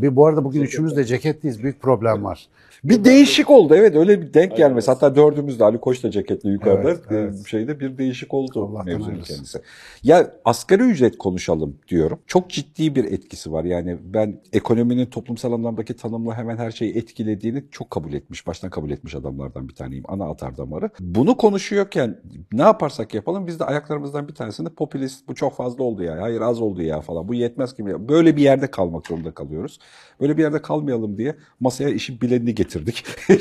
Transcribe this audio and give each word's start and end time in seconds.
Bir 0.00 0.16
bu 0.16 0.26
arada 0.26 0.44
bugün 0.44 0.62
üçümüz 0.62 0.96
de 0.96 1.04
ceketliyiz. 1.04 1.62
Büyük 1.62 1.80
problem 1.80 2.24
var. 2.24 2.48
Bir 2.84 3.04
değişik 3.04 3.50
oldu 3.50 3.74
evet 3.74 3.96
öyle 3.96 4.22
bir 4.22 4.34
denk 4.34 4.56
gelmesi. 4.56 4.90
Hatta 4.90 5.16
dördümüz 5.16 5.60
de 5.60 5.64
Ali 5.64 5.80
Koç 5.80 6.04
da 6.04 6.10
ceketli 6.10 6.50
yukarıda 6.50 6.90
Evet, 6.90 7.00
evet. 7.10 7.34
e, 7.46 7.48
şeyde 7.48 7.80
bir 7.80 7.98
değişik 7.98 8.34
oldu 8.34 8.64
Allah'tan 8.64 8.86
mevzunun 8.86 9.06
hayırlısı. 9.06 9.34
kendisi. 9.34 9.58
Ya 10.02 10.32
asgari 10.44 10.82
ücret 10.82 11.18
konuşalım 11.18 11.76
diyorum. 11.88 12.18
Çok 12.26 12.50
ciddi 12.50 12.94
bir 12.94 13.04
etkisi 13.04 13.52
var. 13.52 13.64
Yani 13.64 13.98
ben 14.04 14.40
ekonominin 14.52 15.06
toplumsal 15.06 15.52
anlamdaki 15.52 15.96
tanımla 15.96 16.36
hemen 16.36 16.56
her 16.56 16.70
şeyi 16.70 16.96
etkilediğini 16.96 17.64
çok 17.70 17.90
kabul 17.90 18.12
etmiş, 18.12 18.46
baştan 18.46 18.70
kabul 18.70 18.90
etmiş 18.90 19.14
adamlardan 19.14 19.68
bir 19.68 19.74
taneyim. 19.74 20.04
Ana 20.08 20.30
atar 20.30 20.56
damarı. 20.56 20.90
Bunu 21.00 21.36
konuşuyorken 21.36 22.20
ne 22.52 22.62
yaparsak 22.62 23.14
yapalım 23.14 23.46
biz 23.46 23.60
de 23.60 23.64
ayaklarımızdan 23.64 24.28
bir 24.28 24.34
tanesinde 24.34 24.68
popülist 24.68 25.28
bu 25.28 25.34
çok 25.34 25.56
fazla 25.56 25.84
oldu 25.84 26.02
ya. 26.02 26.22
Hayır 26.22 26.40
az 26.40 26.60
oldu 26.60 26.82
ya 26.82 27.00
falan. 27.00 27.28
Bu 27.28 27.34
yetmez 27.34 27.76
gibi. 27.76 28.08
Böyle 28.08 28.36
bir 28.36 28.42
yerde 28.42 28.70
kalmak 28.70 29.06
zorunda 29.06 29.30
kalıyoruz. 29.30 29.78
Böyle 30.20 30.36
bir 30.36 30.42
yerde 30.42 30.62
kalmayalım 30.62 31.18
diye 31.18 31.36
masaya 31.60 31.90
işin 31.90 32.20
bilenini 32.20 32.54
getirdik. 32.54 33.04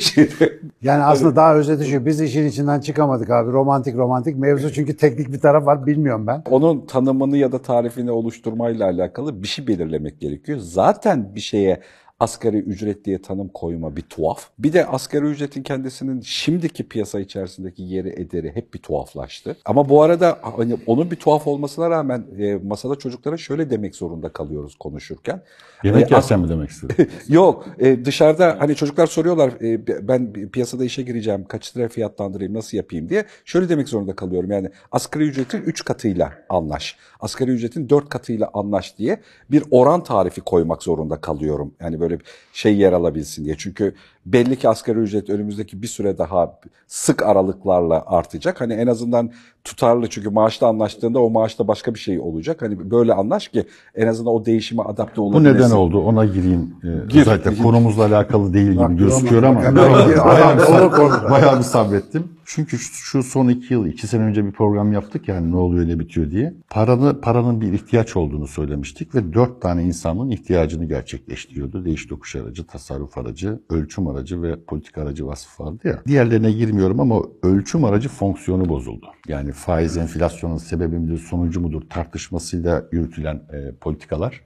Yani 0.81 1.03
aslında 1.03 1.35
daha 1.35 1.55
özeti 1.55 1.85
şu. 1.85 2.05
Biz 2.05 2.21
işin 2.21 2.47
içinden 2.47 2.79
çıkamadık 2.79 3.29
abi. 3.29 3.51
Romantik 3.51 3.95
romantik. 3.95 4.37
Mevzu 4.37 4.73
çünkü 4.73 4.97
teknik 4.97 5.33
bir 5.33 5.39
taraf 5.39 5.65
var. 5.65 5.85
Bilmiyorum 5.85 6.27
ben. 6.27 6.43
Onun 6.49 6.85
tanımını 6.85 7.37
ya 7.37 7.51
da 7.51 7.61
tarifini 7.61 8.11
oluşturmayla 8.11 8.85
alakalı 8.85 9.43
bir 9.43 9.47
şey 9.47 9.67
belirlemek 9.67 10.19
gerekiyor. 10.19 10.59
Zaten 10.59 11.35
bir 11.35 11.39
şeye 11.39 11.81
asgari 12.25 12.57
ücret 12.57 13.05
diye 13.05 13.21
tanım 13.21 13.49
koyma 13.49 13.95
bir 13.95 14.02
tuhaf. 14.02 14.49
Bir 14.59 14.73
de 14.73 14.85
asgari 14.85 15.25
ücretin 15.25 15.63
kendisinin 15.63 16.21
şimdiki 16.21 16.88
piyasa 16.88 17.20
içerisindeki 17.20 17.84
yeri 17.84 18.09
ederi 18.09 18.55
hep 18.55 18.73
bir 18.73 18.79
tuhaflaştı. 18.79 19.57
Ama 19.65 19.89
bu 19.89 20.01
arada 20.01 20.39
hani 20.41 20.77
onun 20.88 21.11
bir 21.11 21.15
tuhaf 21.15 21.48
olmasına 21.48 21.89
rağmen 21.89 22.25
e, 22.39 22.55
masada 22.55 22.95
çocuklara 22.95 23.38
şöyle 23.38 23.70
demek 23.70 23.96
zorunda 23.96 24.29
kalıyoruz 24.29 24.76
konuşurken. 24.76 25.41
Yemek 25.84 26.12
E, 26.12 26.15
yersen 26.15 26.40
mi 26.40 26.49
demek 26.49 26.70
istedin? 26.70 27.09
Yok 27.27 27.65
e, 27.79 28.05
dışarıda 28.05 28.55
hani 28.59 28.76
çocuklar 28.76 29.07
soruyorlar 29.07 29.51
e, 29.62 30.07
ben 30.07 30.34
piyasada 30.34 30.85
işe 30.85 31.01
gireceğim 31.01 31.46
kaç 31.48 31.77
liraya 31.77 31.87
fiyatlandırayım 31.87 32.53
nasıl 32.53 32.77
yapayım 32.77 33.09
diye. 33.09 33.26
Şöyle 33.46 33.70
demek 33.70 33.90
zorunda 33.90 34.15
kalıyorum 34.15 34.51
yani 34.51 34.70
asgari 34.91 35.23
ücretin 35.23 35.62
3 35.62 35.85
katıyla 35.85 36.34
anlaş. 36.49 36.98
Asgari 37.20 37.51
ücretin 37.51 37.90
4 37.90 38.09
katıyla 38.09 38.49
anlaş 38.53 38.98
diye 38.98 39.20
bir 39.51 39.63
oran 39.71 40.03
tarifi 40.03 40.41
koymak 40.41 40.84
zorunda 40.84 41.21
kalıyorum. 41.21 41.73
Yani 41.79 41.99
böyle 41.99 42.15
bir 42.20 42.26
şey 42.54 42.77
yer 42.77 42.94
alabilsin 42.94 43.46
diye. 43.46 43.55
Çünkü 43.58 43.96
belli 44.26 44.55
ki 44.59 44.70
asgari 44.70 44.99
ücret 44.99 45.29
önümüzdeki 45.29 45.81
bir 45.81 45.87
süre 45.87 46.18
daha 46.18 46.59
sık 46.87 47.23
aralıklarla 47.23 48.04
artacak. 48.07 48.62
Hani 48.62 48.73
en 48.73 48.87
azından 48.87 49.31
tutarlı 49.63 50.07
çünkü 50.09 50.29
maaşta 50.29 50.68
anlaştığında 50.68 51.20
o 51.20 51.29
maaşta 51.29 51.68
başka 51.68 51.93
bir 51.93 51.99
şey 51.99 52.20
olacak. 52.20 52.62
Hani 52.62 52.91
böyle 52.91 53.13
anlaş 53.13 53.48
ki 53.48 53.63
en 53.96 54.07
azından 54.07 54.34
o 54.34 54.46
değişime 54.46 54.84
adapte 54.84 55.18
Bu 55.21 55.26
olabilesin. 55.26 55.57
neden 55.59 55.71
oldu? 55.76 55.99
Ona 56.01 56.26
gireyim. 56.26 56.76
Ee, 56.84 56.87
Gir, 57.09 57.21
özellikle 57.21 57.53
gir. 57.53 57.63
konumuzla 57.63 58.05
alakalı 58.05 58.53
değil 58.53 58.68
gibi 58.71 58.79
Bak, 58.79 58.98
gözüküyor 58.99 59.43
ama 59.43 59.62
bayağı, 59.76 60.09
bir 60.09 61.29
bayağı 61.31 61.57
bir 61.57 61.63
sabrettim. 61.63 62.23
Çünkü 62.48 62.77
şu, 62.77 63.23
son 63.23 63.48
iki 63.48 63.73
yıl, 63.73 63.85
iki 63.85 64.07
sene 64.07 64.23
önce 64.23 64.46
bir 64.46 64.51
program 64.51 64.94
yaptık 64.94 65.28
yani 65.28 65.51
ne 65.51 65.56
oluyor 65.56 65.88
ne 65.88 66.00
bitiyor 66.00 66.31
diye. 66.31 66.53
Paranı, 66.69 67.22
paranın 67.22 67.62
bir 67.62 67.73
ihtiyaç 67.73 68.16
olduğunu 68.16 68.47
söylemiştik 68.47 69.16
ve 69.16 69.34
dört 69.34 69.62
tane 69.62 69.84
insanın 69.84 70.29
ihtiyacını 70.29 70.85
gerçekleştiriyordu. 70.85 71.85
Değiş 71.85 72.06
tokuş 72.07 72.35
aracı, 72.35 72.68
tasarruf 72.68 73.18
aracı, 73.18 73.59
ölçüm 73.69 74.07
aracı 74.07 74.15
ve 74.44 74.63
politik 74.63 74.97
aracı 74.97 75.28
vasfı 75.28 75.63
vardı 75.63 75.80
ya. 75.84 76.02
Diğerlerine 76.08 76.52
girmiyorum 76.52 77.00
ama 77.00 77.22
ölçüm 77.44 77.84
aracı 77.84 78.09
fonksiyonu 78.09 78.69
bozuldu. 78.69 79.08
Yani 79.28 79.52
faiz 79.52 79.97
enflasyonun 79.97 80.58
sebebi 80.58 81.00
midir, 81.00 81.18
sonucu 81.18 81.62
mudur 81.62 81.81
tartışmasıyla 81.90 82.86
yürütülen 82.91 83.36
e, 83.36 83.72
politikalar 83.81 84.41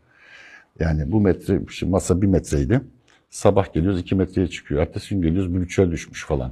yani 0.79 1.11
bu 1.11 1.21
metre, 1.21 1.59
şimdi 1.69 1.91
masa 1.91 2.21
bir 2.21 2.27
metreydi. 2.27 2.81
Sabah 3.29 3.73
geliyoruz 3.73 3.99
iki 3.99 4.15
metreye 4.15 4.47
çıkıyor. 4.47 4.81
Ertesi 4.81 5.15
gün 5.15 5.21
geliyoruz 5.21 5.55
bir 5.55 5.61
buçuğa 5.61 5.91
düşmüş 5.91 6.25
falan. 6.25 6.51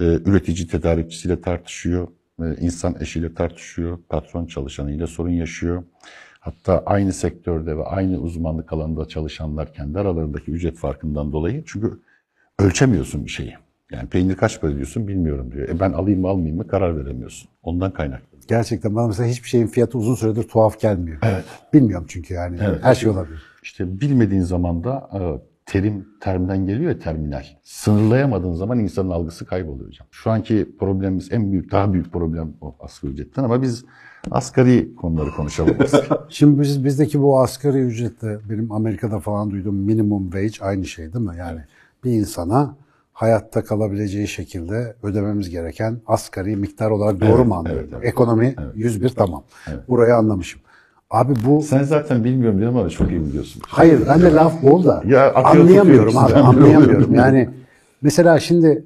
Ee, 0.00 0.04
üretici 0.04 0.66
tedarikçisiyle 0.66 1.40
tartışıyor. 1.40 2.08
Ee, 2.42 2.56
insan 2.60 2.96
eşiyle 3.00 3.34
tartışıyor. 3.34 3.98
Patron 4.08 4.46
çalışanıyla 4.46 5.06
sorun 5.06 5.30
yaşıyor. 5.30 5.84
Hatta 6.40 6.82
aynı 6.86 7.12
sektörde 7.12 7.78
ve 7.78 7.84
aynı 7.84 8.18
uzmanlık 8.18 8.72
alanında 8.72 9.08
çalışanlar 9.08 9.72
kendi 9.72 9.98
aralarındaki 9.98 10.50
ücret 10.50 10.76
farkından 10.76 11.32
dolayı. 11.32 11.62
Çünkü 11.66 12.00
ölçemiyorsun 12.58 13.24
bir 13.24 13.30
şeyi. 13.30 13.54
Yani 13.92 14.08
peynir 14.08 14.36
kaç 14.36 14.60
para 14.60 14.74
diyorsun 14.74 15.08
bilmiyorum 15.08 15.52
diyor. 15.52 15.68
E 15.68 15.80
ben 15.80 15.92
alayım 15.92 16.20
mı 16.20 16.28
almayayım 16.28 16.56
mı 16.56 16.68
karar 16.68 16.96
veremiyorsun. 17.04 17.48
Ondan 17.62 17.92
kaynaklı. 17.92 18.38
Gerçekten 18.48 18.94
bana 18.94 19.06
mesela 19.06 19.28
hiçbir 19.28 19.48
şeyin 19.48 19.66
fiyatı 19.66 19.98
uzun 19.98 20.14
süredir 20.14 20.42
tuhaf 20.42 20.80
gelmiyor. 20.80 21.18
Evet. 21.22 21.44
Bilmiyorum 21.72 22.06
çünkü 22.08 22.34
yani. 22.34 22.58
Her 22.82 22.94
şey 22.94 23.08
olabilir. 23.08 23.42
İşte 23.62 24.00
bilmediğin 24.00 24.42
zaman 24.42 24.84
da 24.84 25.10
e, 25.14 25.20
terim 25.66 26.08
termden 26.20 26.66
geliyor 26.66 26.90
ya 26.90 26.98
terminal. 26.98 27.44
Sınırlayamadığın 27.62 28.52
zaman 28.52 28.78
insanın 28.78 29.10
algısı 29.10 29.46
kayboluyor 29.46 29.88
hocam. 29.88 30.06
Şu 30.10 30.30
anki 30.30 30.76
problemimiz 30.78 31.32
en 31.32 31.52
büyük, 31.52 31.72
daha 31.72 31.92
büyük 31.92 32.12
problem 32.12 32.54
o 32.60 32.76
asgari 32.80 33.12
ücretten 33.12 33.44
ama 33.44 33.62
biz 33.62 33.84
asgari 34.30 34.94
konuları 34.94 35.30
konuşalım. 35.30 35.76
Şimdi 36.28 36.60
biz, 36.60 36.84
bizdeki 36.84 37.22
bu 37.22 37.40
asgari 37.40 37.78
ücretle 37.78 38.38
benim 38.50 38.72
Amerika'da 38.72 39.20
falan 39.20 39.50
duyduğum 39.50 39.76
minimum 39.76 40.30
wage 40.30 40.64
aynı 40.64 40.84
şey 40.84 41.12
değil 41.12 41.24
mi? 41.24 41.36
Yani 41.38 41.60
bir 42.04 42.12
insana 42.12 42.76
hayatta 43.12 43.64
kalabileceği 43.64 44.28
şekilde 44.28 44.96
ödememiz 45.02 45.50
gereken 45.50 46.00
asgari 46.06 46.56
miktar 46.56 46.90
olarak 46.90 47.20
doğru 47.20 47.36
Evet, 47.36 47.46
mu 47.46 47.54
anlıyorum? 47.54 47.82
evet, 47.84 47.94
evet. 47.96 48.08
Ekonomi 48.08 48.54
101 48.74 49.08
tamam. 49.08 49.42
Burayı 49.88 50.14
anlamışım. 50.16 50.60
Abi 51.10 51.34
bu 51.44 51.62
Sen 51.62 51.82
zaten 51.82 52.24
bilmiyorum 52.24 52.58
diyorum 52.58 52.76
ama 52.76 52.88
çok 52.88 53.10
iyi 53.10 53.20
biliyorsun. 53.26 53.62
hayır 53.66 54.00
ben 54.08 54.22
de 54.22 54.32
laf 54.34 54.62
bol 54.62 54.84
da 54.84 55.02
Ya 55.06 55.34
anlayamıyorum 55.34 56.16
abi 56.18 56.34
anlayamıyorum. 56.34 57.14
Yani 57.14 57.48
mesela 58.02 58.40
şimdi 58.40 58.84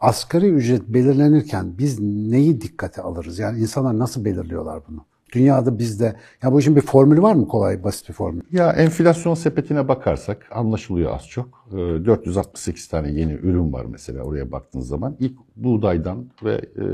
asgari 0.00 0.48
ücret 0.48 0.88
belirlenirken 0.88 1.66
biz 1.78 2.00
neyi 2.00 2.60
dikkate 2.60 3.02
alırız? 3.02 3.38
Yani 3.38 3.58
insanlar 3.58 3.98
nasıl 3.98 4.24
belirliyorlar 4.24 4.80
bunu? 4.88 5.04
Dünyada 5.34 5.78
bizde 5.78 6.16
ya 6.42 6.52
bu 6.52 6.60
işin 6.60 6.76
bir 6.76 6.80
formülü 6.80 7.22
var 7.22 7.34
mı 7.34 7.48
kolay 7.48 7.84
basit 7.84 8.08
bir 8.08 8.14
formül? 8.14 8.40
Ya 8.52 8.72
enflasyon 8.72 9.34
sepetine 9.34 9.88
bakarsak 9.88 10.46
anlaşılıyor 10.54 11.14
az 11.14 11.28
çok. 11.28 11.66
Ee, 11.72 11.76
468 11.76 12.88
tane 12.88 13.10
yeni 13.10 13.32
ürün 13.32 13.72
var 13.72 13.84
mesela 13.88 14.22
oraya 14.22 14.52
baktığınız 14.52 14.88
zaman. 14.88 15.16
İlk 15.20 15.32
buğdaydan 15.56 16.26
ve 16.44 16.54
e, 16.54 16.84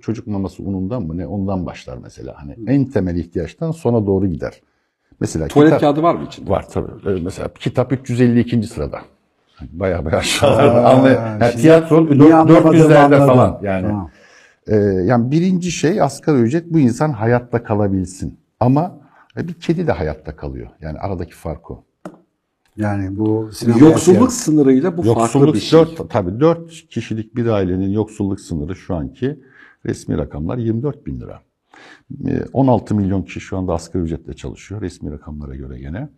çocuk 0.00 0.26
maması 0.26 0.62
unundan 0.62 1.02
mı 1.02 1.16
ne 1.16 1.26
ondan 1.26 1.66
başlar 1.66 1.98
mesela. 2.02 2.34
Hani 2.36 2.56
en 2.66 2.84
temel 2.84 3.16
ihtiyaçtan 3.16 3.70
sona 3.70 4.06
doğru 4.06 4.26
gider. 4.26 4.60
Mesela 5.20 5.48
Tuvalet 5.48 5.70
kitap- 5.72 5.80
kağıdı 5.80 6.02
var 6.02 6.14
mı 6.14 6.24
içinde? 6.26 6.50
Var 6.50 6.68
tabii. 6.68 6.90
Ee, 7.06 7.20
Mesela 7.22 7.48
kitap 7.60 7.92
352. 7.92 8.62
sırada. 8.62 8.98
Baya 9.72 10.04
baya 10.04 10.16
aşağılarda. 10.16 10.80
Anlay- 10.92 11.14
yani 11.14 11.50
şimdi 11.50 11.62
tiyatro 11.62 12.06
niye 12.06 12.18
dört- 12.18 12.32
anlamadığımı 12.32 12.74
400'lerde 12.74 13.04
anladım. 13.04 13.26
falan. 13.26 13.58
Yani 13.62 13.86
Tamam. 13.86 14.10
Ee, 14.66 14.76
yani 14.76 15.30
birinci 15.30 15.70
şey 15.70 16.02
asgari 16.02 16.38
ücret 16.38 16.72
bu 16.72 16.78
insan 16.78 17.12
hayatta 17.12 17.62
kalabilsin. 17.62 18.38
Ama 18.60 19.00
e, 19.36 19.48
bir 19.48 19.54
kedi 19.54 19.86
de 19.86 19.92
hayatta 19.92 20.36
kalıyor. 20.36 20.68
Yani 20.80 20.98
aradaki 20.98 21.34
fark 21.34 21.70
o. 21.70 21.84
Yani 22.76 23.18
bu 23.18 23.50
Yoksulluk 23.78 24.32
sınırıyla 24.32 24.96
bu 24.96 25.02
farklı 25.02 25.20
Yoksulluk 25.20 25.54
bir 25.54 25.60
şey. 25.60 25.80
dört, 25.80 26.10
tabii 26.10 26.40
4 26.40 26.70
kişilik 26.88 27.36
bir 27.36 27.46
ailenin 27.46 27.90
yoksulluk 27.90 28.40
sınırı 28.40 28.76
şu 28.76 28.94
anki 28.94 29.40
resmi 29.86 30.18
rakamlar 30.18 30.58
24 30.58 31.06
bin 31.06 31.20
lira. 31.20 31.42
Ee, 32.28 32.44
16 32.52 32.94
milyon 32.94 33.22
kişi 33.22 33.40
şu 33.40 33.58
anda 33.58 33.74
asgari 33.74 34.02
ücretle 34.02 34.32
çalışıyor 34.34 34.80
resmi 34.80 35.10
rakamlara 35.10 35.56
göre 35.56 35.78
gene. 35.78 36.08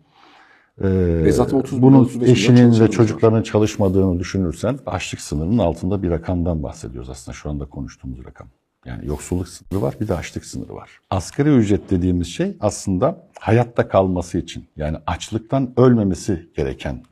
Ee, 0.81 0.87
Ve 1.23 1.31
zaten 1.31 1.57
30 1.57 1.73
milyon, 1.73 1.91
bunun 1.93 2.03
35 2.03 2.21
milyon 2.21 2.33
eşinin 2.33 2.79
ve 2.79 2.91
çocuklarının 2.91 3.43
çalışmadığını 3.43 4.19
düşünürsen 4.19 4.79
açlık 4.85 5.21
sınırının 5.21 5.57
altında 5.57 6.03
bir 6.03 6.09
rakamdan 6.09 6.63
bahsediyoruz 6.63 7.09
aslında 7.09 7.35
şu 7.35 7.49
anda 7.49 7.65
konuştuğumuz 7.65 8.25
rakam. 8.25 8.47
Yani 8.85 9.07
yoksulluk 9.07 9.47
sınırı 9.47 9.81
var 9.81 9.95
bir 10.01 10.07
de 10.07 10.13
açlık 10.13 10.45
sınırı 10.45 10.75
var. 10.75 10.99
Asgari 11.09 11.49
ücret 11.49 11.89
dediğimiz 11.89 12.27
şey 12.27 12.57
aslında 12.59 13.27
hayatta 13.39 13.87
kalması 13.87 14.37
için 14.37 14.65
yani 14.75 14.97
açlıktan 15.07 15.73
ölmemesi 15.77 16.49
gereken 16.55 17.03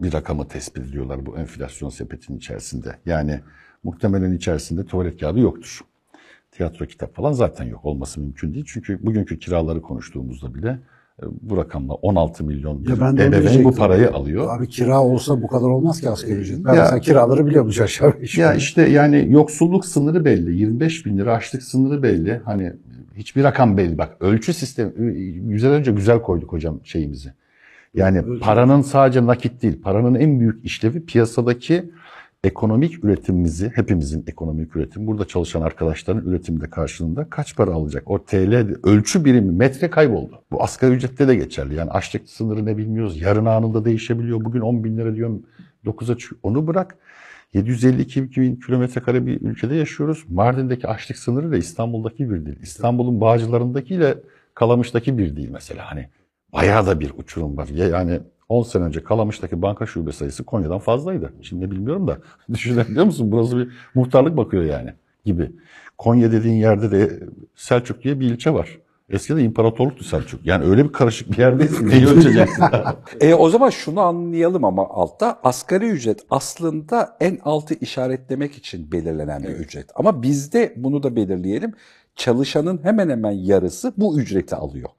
bir 0.00 0.12
rakamı 0.12 0.48
tespit 0.48 0.88
ediyorlar 0.88 1.26
bu 1.26 1.38
enflasyon 1.38 1.88
sepetinin 1.88 2.38
içerisinde. 2.38 2.96
Yani 3.06 3.40
muhtemelen 3.84 4.32
içerisinde 4.32 4.86
tuvalet 4.86 5.20
kağıdı 5.20 5.40
yoktur. 5.40 5.80
Tiyatro 6.52 6.86
kitap 6.86 7.14
falan 7.14 7.32
zaten 7.32 7.64
yok. 7.64 7.84
Olması 7.84 8.20
mümkün 8.20 8.54
değil. 8.54 8.64
Çünkü 8.68 9.06
bugünkü 9.06 9.38
kiraları 9.38 9.82
konuştuğumuzda 9.82 10.54
bile 10.54 10.68
e, 10.68 10.78
bu 11.42 11.56
rakamla 11.56 11.94
16 11.94 12.44
milyon 12.44 12.84
Ya 12.88 13.00
ben 13.00 13.16
de 13.16 13.24
ebeveyn 13.24 13.64
bu 13.64 13.74
parayı 13.74 14.10
alıyor. 14.12 14.56
Abi 14.56 14.68
kira 14.68 15.02
olsa 15.02 15.42
bu 15.42 15.46
kadar 15.46 15.66
olmaz 15.68 16.00
ki 16.00 16.08
asgari 16.10 16.32
ücret. 16.38 16.64
Ben 16.64 16.74
Ya- 16.74 16.82
mesela 16.82 17.00
kiraları 17.00 17.46
biliyormuş 17.46 17.80
aşağı 17.80 18.08
yukarı. 18.08 18.40
Ya 18.40 18.54
işte 18.54 18.88
yani 18.88 19.26
yoksulluk 19.30 19.86
sınırı 19.86 20.24
belli. 20.24 20.56
25 20.56 21.06
bin 21.06 21.18
lira 21.18 21.34
açlık 21.34 21.62
sınırı 21.62 22.02
belli. 22.02 22.40
Hani 22.44 22.72
hiçbir 23.16 23.42
rakam 23.44 23.76
belli. 23.76 23.98
Bak 23.98 24.16
ölçü 24.20 24.52
sistemi 24.52 24.92
güzel 25.34 25.70
önce 25.70 25.92
güzel 25.92 26.22
koyduk 26.22 26.52
hocam 26.52 26.80
şeyimizi. 26.84 27.32
Yani 27.94 28.38
paranın 28.40 28.82
sadece 28.82 29.26
nakit 29.26 29.62
değil. 29.62 29.82
Paranın 29.82 30.14
en 30.14 30.40
büyük 30.40 30.64
işlevi 30.64 31.04
piyasadaki 31.04 31.90
ekonomik 32.44 33.04
üretimimizi, 33.04 33.72
hepimizin 33.74 34.24
ekonomik 34.26 34.76
üretim, 34.76 35.06
burada 35.06 35.24
çalışan 35.24 35.62
arkadaşların 35.62 36.26
üretimde 36.26 36.70
karşılığında 36.70 37.30
kaç 37.30 37.56
para 37.56 37.70
alacak? 37.70 38.10
O 38.10 38.24
TL 38.24 38.76
ölçü 38.84 39.24
birimi 39.24 39.52
metre 39.52 39.90
kayboldu. 39.90 40.42
Bu 40.50 40.62
asgari 40.62 40.94
ücrette 40.94 41.28
de 41.28 41.34
geçerli. 41.34 41.74
Yani 41.74 41.90
açlık 41.90 42.28
sınırı 42.28 42.66
ne 42.66 42.76
bilmiyoruz. 42.76 43.20
Yarın 43.20 43.46
anında 43.46 43.84
değişebiliyor. 43.84 44.44
Bugün 44.44 44.60
10 44.60 44.84
bin 44.84 44.96
lira 44.96 45.14
diyorum 45.14 45.42
9'a 45.84 46.18
çıkıyor. 46.18 46.40
Onu 46.42 46.66
bırak. 46.66 46.98
752 47.54 48.30
bin 48.36 48.56
kilometre 48.56 49.00
kare 49.00 49.26
bir 49.26 49.40
ülkede 49.40 49.74
yaşıyoruz. 49.74 50.24
Mardin'deki 50.28 50.88
açlık 50.88 51.18
sınırı 51.18 51.52
da 51.52 51.56
İstanbul'daki 51.56 52.30
bir 52.30 52.46
değil. 52.46 52.58
İstanbul'un 52.62 53.20
Bağcılar'ındakiyle 53.20 54.14
Kalamış'taki 54.54 55.18
bir 55.18 55.36
değil 55.36 55.50
mesela. 55.52 55.90
Hani 55.90 56.08
bayağı 56.52 56.86
da 56.86 57.00
bir 57.00 57.12
uçurum 57.18 57.56
var. 57.56 57.68
Ya 57.68 57.86
Yani 57.88 58.20
10 58.50 58.62
sene 58.62 58.84
önce 58.84 59.02
Kalamış'taki 59.02 59.62
banka 59.62 59.86
şube 59.86 60.12
sayısı 60.12 60.44
Konya'dan 60.44 60.78
fazlaydı. 60.78 61.32
Şimdi 61.42 61.70
biliyorum 61.70 62.08
da 62.08 62.18
düşünebiliyor 62.52 63.04
musun? 63.04 63.32
Burası 63.32 63.58
bir 63.58 63.68
muhtarlık 63.94 64.36
bakıyor 64.36 64.64
yani 64.64 64.92
gibi. 65.24 65.52
Konya 65.98 66.32
dediğin 66.32 66.54
yerde 66.54 66.90
de 66.90 67.20
Selçuk 67.54 68.02
diye 68.04 68.20
bir 68.20 68.26
ilçe 68.26 68.54
var. 68.54 68.78
Eskiden 69.10 69.44
imparatorluktu 69.44 70.04
Selçuk. 70.04 70.46
Yani 70.46 70.64
öyle 70.64 70.84
bir 70.84 70.92
karışık 70.92 71.32
bir 71.32 71.38
yerdeyiz 71.38 71.78
ki 71.78 71.86
neyi 71.88 72.06
ölçeceksin? 72.06 72.64
E, 73.20 73.34
o 73.34 73.48
zaman 73.48 73.70
şunu 73.70 74.00
anlayalım 74.00 74.64
ama 74.64 74.88
altta 74.88 75.40
asgari 75.42 75.88
ücret 75.88 76.20
aslında 76.30 77.16
en 77.20 77.38
altı 77.44 77.74
işaretlemek 77.74 78.54
için 78.54 78.92
belirlenen 78.92 79.42
bir 79.42 79.48
ücret. 79.48 79.86
Ama 79.94 80.22
bizde 80.22 80.74
bunu 80.76 81.02
da 81.02 81.16
belirleyelim. 81.16 81.72
Çalışanın 82.16 82.80
hemen 82.82 83.10
hemen 83.10 83.32
yarısı 83.32 83.92
bu 83.96 84.20
ücreti 84.20 84.54
alıyor. 84.54 84.90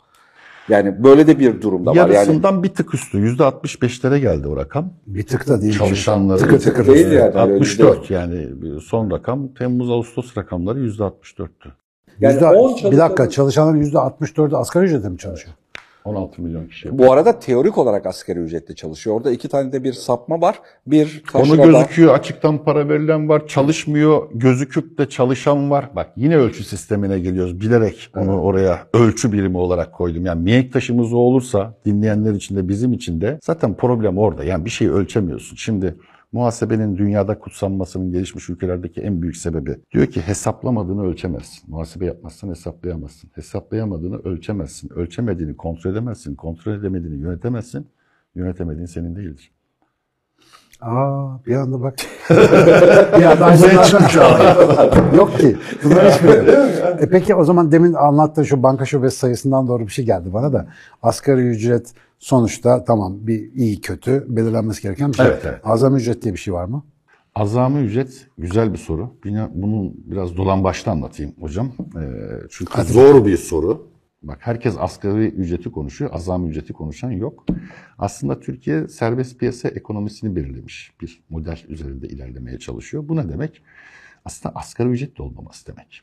Yani 0.71 1.03
böyle 1.03 1.27
de 1.27 1.39
bir 1.39 1.61
durumda 1.61 1.91
var. 1.91 1.95
Yani 1.95 2.13
Yarısından 2.13 2.63
bir 2.63 2.69
tık 2.69 2.93
üstü. 2.93 3.17
%65'lere 3.17 4.17
geldi 4.17 4.47
o 4.47 4.57
rakam. 4.57 4.93
Bir 5.07 5.23
tık 5.23 5.47
da 5.47 5.61
değil. 5.61 5.77
Çalışanları. 5.77 6.37
Tıkır 6.39 6.59
tıkır. 6.59 6.87
Değil 6.87 7.11
yani. 7.11 7.33
64 7.39 8.09
yani 8.11 8.47
son 8.83 9.11
rakam 9.11 9.47
Temmuz-Ağustos 9.53 10.37
rakamları 10.37 10.79
%64'tü. 10.79 11.69
Yani 12.19 12.33
Yüzde- 12.33 12.45
10 12.45 12.91
bir 12.91 12.97
dakika 12.97 13.29
çalışanın- 13.29 13.29
çalışanların 13.29 13.81
%64'ü 13.81 14.55
asgari 14.55 14.85
ücretle 14.85 15.09
mi 15.09 15.17
çalışıyor? 15.17 15.55
16 16.05 16.41
milyon 16.41 16.67
kişi. 16.67 16.97
Bu 16.97 17.11
arada 17.11 17.39
teorik 17.39 17.77
olarak 17.77 18.05
asgari 18.05 18.39
ücretle 18.39 18.75
çalışıyor. 18.75 19.15
Orada 19.15 19.31
iki 19.31 19.47
tane 19.49 19.71
de 19.71 19.83
bir 19.83 19.93
sapma 19.93 20.41
var. 20.41 20.59
Bir 20.87 21.23
Onu 21.33 21.43
taşrada- 21.43 21.65
gözüküyor, 21.65 22.13
açıktan 22.13 22.63
para 22.63 22.89
verilen 22.89 23.29
var, 23.29 23.47
çalışmıyor, 23.47 24.27
gözüküp 24.33 24.97
de 24.97 25.09
çalışan 25.09 25.71
var. 25.71 25.89
Bak 25.95 26.09
yine 26.15 26.37
ölçü 26.37 26.63
sistemine 26.63 27.19
geliyoruz. 27.19 27.61
Bilerek 27.61 28.09
onu 28.17 28.41
oraya 28.41 28.87
ölçü 28.93 29.31
birimi 29.31 29.57
olarak 29.57 29.93
koydum. 29.93 30.25
Yani 30.25 30.41
mihenk 30.43 30.73
taşımız 30.73 31.13
o 31.13 31.17
olursa 31.17 31.73
dinleyenler 31.85 32.33
için 32.33 32.55
de 32.55 32.67
bizim 32.67 32.93
için 32.93 33.21
de 33.21 33.39
zaten 33.43 33.73
problem 33.73 34.17
orada. 34.17 34.43
Yani 34.43 34.65
bir 34.65 34.69
şeyi 34.69 34.91
ölçemiyorsun. 34.91 35.55
Şimdi 35.55 35.95
muhasebenin 36.31 36.97
dünyada 36.97 37.39
kutsanmasının 37.39 38.11
gelişmiş 38.11 38.49
ülkelerdeki 38.49 39.01
en 39.01 39.21
büyük 39.21 39.37
sebebi 39.37 39.77
diyor 39.91 40.05
ki 40.07 40.21
hesaplamadığını 40.21 41.03
ölçemezsin. 41.05 41.63
Muhasebe 41.67 42.05
yapmazsan 42.05 42.49
hesaplayamazsın. 42.49 43.29
Hesaplayamadığını 43.33 44.17
ölçemezsin. 44.17 44.89
Ölçemediğini 44.93 45.57
kontrol 45.57 45.91
edemezsin. 45.91 46.35
Kontrol 46.35 46.73
edemediğini 46.73 47.21
yönetemezsin. 47.21 47.87
Yönetemediğin 48.35 48.85
senin 48.85 49.15
değildir. 49.15 49.51
Aa 50.81 51.45
bir 51.45 51.55
anda 51.55 51.81
bak. 51.81 51.95
bir 53.19 53.23
anda 53.23 53.45
aydınlardan- 53.45 55.15
Yok 55.17 55.37
ki. 55.37 55.57
Bunlar 55.83 56.11
hiç 56.13 56.23
böyle. 56.23 56.51
E 56.99 57.09
peki 57.09 57.35
o 57.35 57.43
zaman 57.43 57.71
demin 57.71 57.93
anlattığın 57.93 58.43
şu 58.43 58.63
banka 58.63 58.85
şubesi 58.85 59.17
sayısından 59.17 59.67
doğru 59.67 59.83
bir 59.87 59.91
şey 59.91 60.05
geldi 60.05 60.33
bana 60.33 60.53
da. 60.53 60.67
Asgari 61.01 61.41
ücret 61.41 61.93
sonuçta 62.21 62.83
tamam 62.83 63.27
bir 63.27 63.53
iyi 63.53 63.81
kötü 63.81 64.25
belirlenmesi 64.29 64.81
gereken 64.81 65.11
bir 65.11 65.17
şey. 65.17 65.25
Evet, 65.25 65.41
evet. 65.45 65.59
Azami 65.63 65.97
ücret 65.97 66.23
diye 66.23 66.33
bir 66.33 66.39
şey 66.39 66.53
var 66.53 66.65
mı? 66.65 66.85
Azami 67.35 67.79
ücret 67.79 68.27
güzel 68.37 68.73
bir 68.73 68.77
soru. 68.77 69.13
Bunu 69.53 69.93
biraz 69.95 70.37
dolan 70.37 70.63
başta 70.63 70.91
anlatayım 70.91 71.33
hocam. 71.39 71.71
Ee, 71.95 72.09
çünkü 72.49 72.83
zor 72.83 73.25
bir 73.25 73.37
soru. 73.37 73.91
Bak 74.23 74.37
herkes 74.41 74.75
asgari 74.79 75.27
ücreti 75.27 75.71
konuşuyor, 75.71 76.11
azami 76.13 76.49
ücreti 76.49 76.73
konuşan 76.73 77.11
yok. 77.11 77.45
Aslında 77.97 78.39
Türkiye 78.39 78.87
serbest 78.87 79.39
piyasa 79.39 79.69
ekonomisini 79.69 80.35
belirlemiş 80.35 80.91
bir 81.01 81.23
model 81.29 81.57
üzerinde 81.67 82.07
ilerlemeye 82.07 82.59
çalışıyor. 82.59 83.09
Bu 83.09 83.15
ne 83.15 83.29
demek? 83.29 83.61
Aslında 84.25 84.55
asgari 84.55 84.89
ücret 84.89 85.17
de 85.17 85.23
olmaması 85.23 85.67
demek. 85.67 86.01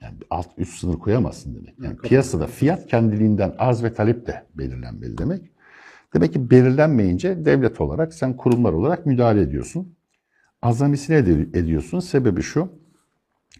Yani 0.00 0.14
alt 0.30 0.48
üst 0.58 0.78
sınır 0.78 0.98
koyamazsın 0.98 1.54
demek. 1.54 1.74
Yani 1.82 1.96
piyasada 1.96 2.46
fiyat 2.46 2.86
kendiliğinden 2.86 3.54
arz 3.58 3.82
ve 3.82 3.94
talep 3.94 4.26
de 4.26 4.46
belirlenmeli 4.54 5.18
demek. 5.18 5.51
Demek 6.14 6.32
ki 6.32 6.50
belirlenmeyince 6.50 7.44
devlet 7.44 7.80
olarak 7.80 8.14
sen 8.14 8.36
kurumlar 8.36 8.72
olarak 8.72 9.06
müdahale 9.06 9.40
ediyorsun. 9.40 9.94
Azamisine 10.62 11.16
ed- 11.16 11.58
ediyorsun. 11.58 12.00
Sebebi 12.00 12.42
şu. 12.42 12.68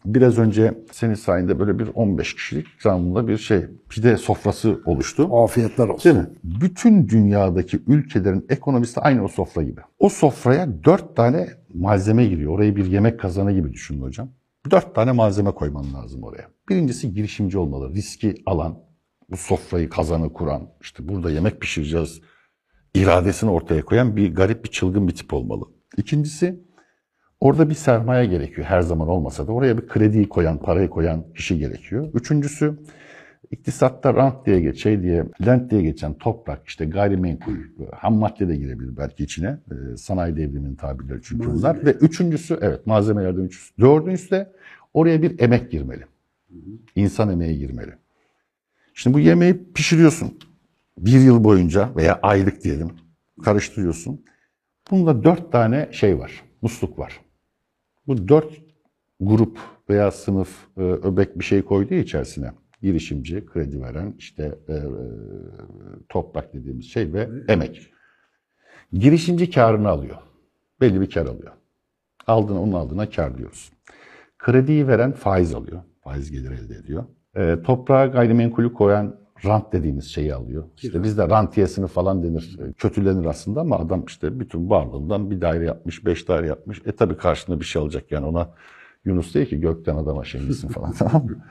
Biraz 0.05 0.39
önce 0.39 0.75
senin 0.93 1.15
sayende 1.15 1.59
böyle 1.59 1.79
bir 1.79 1.89
15 1.95 2.35
kişilik 2.35 2.67
canlı 2.83 3.29
bir 3.29 3.37
şey 3.37 3.61
pide 3.89 4.17
sofrası 4.17 4.81
oluştu. 4.85 5.37
Afiyetler 5.37 5.89
olsun. 5.89 6.05
Değil 6.15 6.27
mi? 6.27 6.31
Bütün 6.45 7.09
dünyadaki 7.09 7.83
ülkelerin 7.87 8.47
ekonomisi 8.49 9.01
aynı 9.01 9.25
o 9.25 9.29
sofra 9.29 9.63
gibi. 9.63 9.81
O 9.99 10.09
sofraya 10.09 10.85
dört 10.85 11.17
tane 11.17 11.49
malzeme 11.75 12.27
giriyor. 12.27 12.53
Orayı 12.53 12.77
bir 12.77 12.87
yemek 12.87 13.21
kazanı 13.21 13.53
gibi 13.53 13.73
düşünün 13.73 14.03
hocam. 14.03 14.29
Dört 14.71 14.95
tane 14.95 15.13
malzeme 15.13 15.51
koyman 15.51 15.95
lazım 15.95 16.23
oraya. 16.23 16.49
Birincisi 16.69 17.15
girişimci 17.15 17.59
olmalı. 17.59 17.95
Riski 17.95 18.35
alan, 18.47 18.79
bu 19.31 19.37
sofrayı 19.37 19.89
kazanı 19.89 20.33
kuran, 20.33 20.63
işte 20.81 21.09
burada 21.09 21.31
yemek 21.31 21.61
pişireceğiz 21.61 22.21
iradesini 22.95 23.51
ortaya 23.51 23.85
koyan 23.85 24.17
bir 24.17 24.35
garip 24.35 24.65
bir 24.65 24.71
çılgın 24.71 25.09
bir 25.09 25.15
tip 25.15 25.35
olmalı. 25.35 25.65
İkincisi 25.97 26.61
orada 27.41 27.71
bir 27.71 27.75
sermaye 27.75 28.27
gerekiyor 28.27 28.67
her 28.67 28.81
zaman 28.81 29.09
olmasa 29.09 29.47
da 29.47 29.53
oraya 29.53 29.79
bir 29.79 29.87
krediyi 29.87 30.29
koyan, 30.29 30.59
parayı 30.59 30.91
koyan 30.91 31.33
kişi 31.33 31.59
gerekiyor. 31.59 32.11
Üçüncüsü 32.15 32.79
iktisatta 33.51 34.15
rant 34.15 34.47
diye 34.47 34.61
geç, 34.61 34.83
şey 34.83 35.03
diye, 35.03 35.25
lent 35.47 35.71
diye 35.71 35.83
geçen 35.83 36.15
toprak, 36.15 36.67
işte 36.67 36.85
gayrimenkul, 36.85 37.57
ham 37.93 38.15
madde 38.15 38.49
de 38.49 38.57
girebilir 38.57 38.97
belki 38.97 39.25
içine. 39.25 39.49
Ee, 39.49 39.97
sanayi 39.97 40.37
devriminin 40.37 40.75
tabirleri 40.75 41.21
çünkü 41.23 41.51
bunlar. 41.51 41.87
Ve 41.87 41.93
üçüncüsü, 41.93 42.59
evet 42.61 42.87
malzemelerden 42.87 43.43
üçüncüsü. 43.43 43.73
Dördüncüsü 43.81 44.31
de 44.31 44.53
oraya 44.95 45.23
bir 45.23 45.41
emek 45.41 45.71
girmeli. 45.71 46.05
İnsan 46.97 47.31
emeği 47.31 47.59
girmeli. 47.59 47.93
Şimdi 48.95 49.15
bu 49.15 49.21
yemeği 49.21 49.65
pişiriyorsun. 49.75 50.39
Bir 51.03 51.21
yıl 51.21 51.45
boyunca 51.45 51.97
veya 51.97 52.19
aylık 52.23 52.65
diyelim 52.65 52.91
karıştırıyorsun. 53.45 54.25
Bunda 54.91 55.25
dört 55.25 55.53
tane 55.53 55.89
şey 55.93 56.19
var, 56.19 56.45
musluk 56.63 56.99
var. 56.99 57.21
Bu 58.07 58.29
dört 58.29 58.53
grup 59.21 59.59
veya 59.89 60.11
sınıf 60.11 60.49
e, 60.77 60.81
öbek 60.83 61.39
bir 61.39 61.45
şey 61.45 61.63
koyduğu 61.63 61.95
içerisine 61.95 62.53
girişimci, 62.83 63.47
kredi 63.47 63.81
veren, 63.81 64.15
işte 64.19 64.59
e, 64.69 64.73
e, 64.73 64.83
toprak 66.09 66.55
dediğimiz 66.55 66.85
şey 66.85 67.13
ve 67.13 67.29
emek. 67.49 67.93
Girişimci 68.93 69.51
karını 69.51 69.89
alıyor. 69.89 70.17
Belli 70.81 71.01
bir 71.01 71.11
kar 71.11 71.27
alıyor. 71.27 71.53
Aldığına, 72.27 72.63
onun 72.63 72.73
aldığına 72.73 73.11
kar 73.11 73.39
diyoruz. 73.39 73.73
Krediyi 74.39 74.89
veren 74.89 75.13
faiz 75.13 75.55
alıyor. 75.55 75.83
Faiz 76.01 76.31
gelir 76.31 76.51
elde 76.51 76.75
ediyor. 76.75 77.05
E, 77.37 77.63
toprağa 77.63 78.07
gayrimenkulü 78.07 78.73
koyan 78.73 79.22
rant 79.45 79.73
dediğimiz 79.73 80.05
şeyi 80.05 80.35
alıyor. 80.35 80.65
İşte 80.83 81.03
bizde 81.03 81.29
rantiyesini 81.29 81.87
falan 81.87 82.23
denir. 82.23 82.59
E, 82.69 82.73
Kötülenir 82.73 83.27
aslında 83.27 83.61
ama 83.61 83.79
adam 83.79 84.05
işte 84.09 84.41
bütün 84.41 84.71
varlığından 84.71 85.31
bir 85.31 85.41
daire 85.41 85.65
yapmış, 85.65 86.07
beş 86.07 86.29
daire 86.29 86.47
yapmış. 86.47 86.83
E 86.87 86.93
tabii 86.93 87.17
karşında 87.17 87.61
bir 87.61 87.65
şey 87.65 87.83
alacak 87.83 88.13
yani 88.13 88.27
ona 88.27 88.51
Yunus 89.05 89.35
değil 89.35 89.47
ki 89.47 89.61
gökten 89.61 89.97
adama 89.97 90.25
şey 90.25 90.41
misin 90.41 90.69
falan 90.69 90.93
tamam 90.99 91.25
mı? 91.25 91.45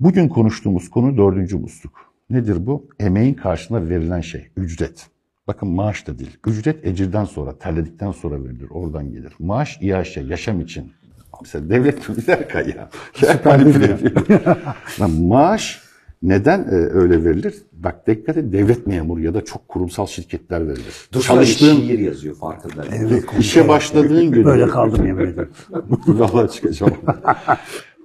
Bugün 0.00 0.28
konuştuğumuz 0.28 0.90
konu 0.90 1.16
dördüncü 1.16 1.58
musluk. 1.58 2.14
Nedir 2.30 2.66
bu? 2.66 2.88
Emeğin 3.00 3.34
karşılığında 3.34 3.88
verilen 3.88 4.20
şey, 4.20 4.48
ücret. 4.56 5.06
Bakın 5.46 5.68
maaş 5.68 6.06
da 6.06 6.18
değil. 6.18 6.38
Ücret 6.46 6.86
ecirden 6.86 7.24
sonra, 7.24 7.58
terledikten 7.58 8.12
sonra 8.12 8.44
verilir. 8.44 8.70
Oradan 8.70 9.12
gelir. 9.12 9.32
Maaş 9.38 9.78
iaşe, 9.80 10.20
yaşam 10.20 10.60
için. 10.60 10.92
Mesela 11.40 11.70
devlet 11.70 12.08
bir 12.08 12.26
dakika 12.26 12.60
ya. 12.60 12.88
Ya 13.22 13.54
ediyor. 13.54 13.98
Lan 15.00 15.10
maaş 15.10 15.83
neden 16.24 16.58
e, 16.62 16.74
öyle 16.74 17.24
verilir? 17.24 17.54
Bak 17.72 18.06
dikkat 18.06 18.36
et 18.36 18.52
devlet 18.52 18.86
memuru 18.86 19.20
ya 19.20 19.34
da 19.34 19.44
çok 19.44 19.68
kurumsal 19.68 20.06
şirketler 20.06 20.68
verilir. 20.68 21.08
Çalıştığın 21.22 21.76
şiir 21.76 21.98
yazıyor 21.98 22.34
farkındayım. 22.36 23.24
İşe 23.38 23.68
başladığın 23.68 24.30
gün. 24.30 24.44
Böyle 24.44 24.66
kaldım 24.66 25.06
yemin 25.06 25.26
ederim. 25.26 25.50
Vallahi 26.06 26.52
çıkacağım. 26.52 26.92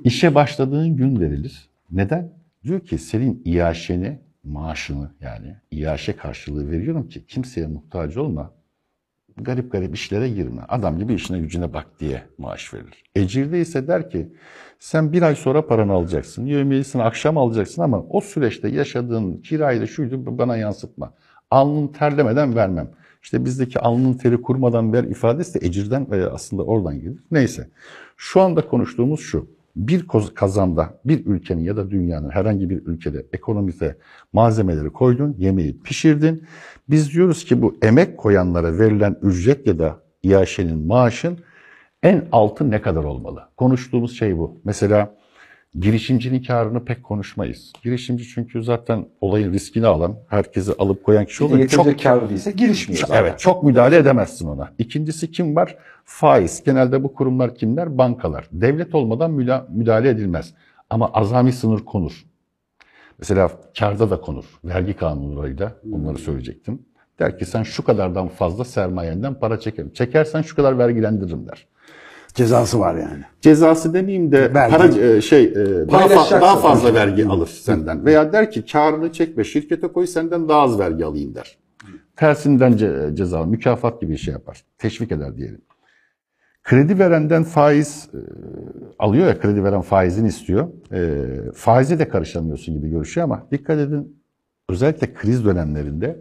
İşe 0.04 0.36
başladığın 0.36 0.96
gün 0.96 1.20
verilir. 1.20 1.70
Neden? 1.92 2.34
Diyor 2.64 2.80
ki 2.80 2.98
senin 2.98 3.42
iaşeni, 3.46 4.20
maaşını 4.44 5.12
yani 5.22 5.56
iaşe 5.72 6.16
karşılığı 6.16 6.72
veriyorum 6.72 7.08
ki 7.08 7.26
kimseye 7.26 7.68
muhtaç 7.68 8.18
olma. 8.18 8.54
Garip 9.38 9.72
garip 9.72 9.96
işlere 9.96 10.30
girme. 10.30 10.62
Adam 10.68 11.00
gibi 11.00 11.14
işine 11.14 11.40
gücüne 11.40 11.74
bak 11.74 11.88
diye 12.00 12.24
maaş 12.38 12.74
verilir. 12.74 13.04
Ecirde 13.16 13.62
ise 13.62 13.88
der 13.88 14.10
ki 14.10 14.28
sen 14.80 15.14
bir 15.14 15.22
ay 15.22 15.36
sonra 15.36 15.68
paranı 15.68 15.94
alacaksın. 15.94 16.46
Yevmiyesini 16.46 17.04
akşam 17.04 17.38
alacaksın 17.38 17.82
ama 17.82 18.04
o 18.10 18.22
süreçte 18.22 18.68
yaşadığın 18.68 19.38
kirayı 19.38 19.82
da 19.82 19.88
şuydu 19.88 20.38
bana 20.38 20.58
yansıtma. 20.58 21.14
Alnın 21.52 21.88
terlemeden 21.88 22.56
vermem. 22.56 22.90
İşte 23.24 23.46
bizdeki 23.46 23.80
alnın 23.80 24.14
teri 24.14 24.42
kurmadan 24.42 24.94
ver 24.94 25.04
ifadesi 25.04 25.62
de 25.62 25.68
ecirden 25.68 26.12
veya 26.12 26.30
aslında 26.30 26.64
oradan 26.64 27.00
gelir. 27.00 27.20
Neyse. 27.32 27.70
Şu 28.18 28.42
anda 28.42 28.68
konuştuğumuz 28.68 29.20
şu. 29.20 29.48
Bir 29.76 30.08
kazanda 30.36 31.00
bir 31.06 31.26
ülkenin 31.26 31.64
ya 31.64 31.78
da 31.78 31.92
dünyanın 31.92 32.30
herhangi 32.30 32.70
bir 32.70 32.86
ülkede 32.86 33.26
ekonomide 33.34 33.98
malzemeleri 34.34 34.90
koydun, 34.90 35.36
yemeği 35.38 35.80
pişirdin. 35.80 36.44
Biz 36.90 37.14
diyoruz 37.14 37.46
ki 37.46 37.62
bu 37.62 37.78
emek 37.82 38.18
koyanlara 38.18 38.80
verilen 38.80 39.16
ücret 39.22 39.68
ya 39.68 39.80
da 39.80 40.00
iaşenin 40.24 40.88
maaşın 40.88 41.40
en 42.04 42.26
altı 42.32 42.72
ne 42.72 42.82
kadar 42.82 43.04
olmalı? 43.04 43.44
Konuştuğumuz 43.58 44.18
şey 44.18 44.38
bu. 44.38 44.62
Mesela 44.64 45.16
girişimcinin 45.80 46.44
karını 46.44 46.86
pek 46.86 47.04
konuşmayız. 47.04 47.74
Girişimci 47.84 48.24
çünkü 48.24 48.64
zaten 48.64 49.06
olayın 49.22 49.54
riskini 49.54 49.88
alan, 49.88 50.16
herkesi 50.28 50.72
alıp 50.80 51.04
koyan 51.04 51.26
kişi 51.26 51.44
olur. 51.44 51.58
Yeterince 51.58 51.98
karlı 51.98 52.30
değilse 52.30 52.52
girişmiyor 52.52 53.02
zaten. 53.02 53.24
Evet, 53.24 53.40
çok 53.40 53.64
müdahale 53.64 53.98
edemezsin 53.98 54.48
ona. 54.48 54.74
İkincisi 54.78 55.32
kim 55.32 55.56
var? 55.56 55.78
Faiz. 56.06 56.64
Genelde 56.64 57.04
bu 57.04 57.14
kurumlar 57.14 57.56
kimler? 57.56 57.98
Bankalar. 57.98 58.48
Devlet 58.52 58.96
olmadan 58.96 59.32
müdahale 59.70 60.10
edilmez. 60.10 60.54
Ama 60.90 61.12
azami 61.14 61.54
sınır 61.54 61.80
konur. 61.80 62.26
Mesela 63.20 63.52
karda 63.80 64.10
da 64.10 64.22
konur. 64.22 64.46
Vergi 64.64 64.94
kanunlarıyla 64.94 65.76
bunları 65.84 66.18
söyleyecektim. 66.18 66.82
Der 67.20 67.40
ki 67.40 67.46
sen 67.46 67.64
şu 67.64 67.84
kadardan 67.84 68.28
fazla 68.28 68.66
sermayenden 68.66 69.34
para 69.34 69.60
çekerim. 69.60 69.94
Çekersen 69.94 70.42
şu 70.42 70.56
kadar 70.56 70.78
vergilendiririm 70.78 71.48
der. 71.48 71.68
Cezası 72.34 72.80
var 72.80 72.96
yani. 72.96 73.24
Cezası 73.42 73.94
demeyeyim 73.94 74.32
de 74.32 74.54
Vergi. 74.54 74.76
para 74.78 74.88
e, 74.88 75.22
şey 75.22 75.44
e, 75.44 75.56
daha, 75.92 76.06
fa- 76.06 76.42
daha 76.42 76.56
fazla 76.58 76.94
vergi 76.94 77.26
alır 77.28 77.48
senden. 77.48 78.06
Veya 78.06 78.34
der 78.34 78.52
ki 78.52 78.66
karını 78.66 79.12
çekme 79.12 79.44
şirkete 79.44 79.88
koy 79.88 80.08
senden 80.08 80.50
daha 80.50 80.62
az 80.62 80.80
vergi 80.80 81.06
alayım 81.06 81.36
der. 81.36 81.58
Tersinden 82.16 82.72
ce- 82.74 83.16
ceza, 83.16 83.44
mükafat 83.44 84.02
gibi 84.02 84.12
bir 84.12 84.18
şey 84.18 84.32
yapar. 84.32 84.64
Teşvik 84.78 85.12
eder 85.12 85.38
diyelim. 85.38 85.62
Kredi 86.64 87.00
verenden 87.00 87.44
faiz 87.44 88.10
e, 88.14 88.20
alıyor 89.00 89.28
ya 89.28 89.40
kredi 89.40 89.64
veren 89.64 89.82
faizini 89.82 90.28
istiyor. 90.28 90.68
E, 90.94 91.02
faize 91.54 92.00
de 92.00 92.10
karışamıyorsun 92.10 92.76
gibi 92.76 92.90
görüşüyor 92.90 93.26
ama 93.26 93.48
dikkat 93.52 93.80
edin 93.80 94.22
özellikle 94.70 95.14
kriz 95.14 95.46
dönemlerinde 95.46 96.20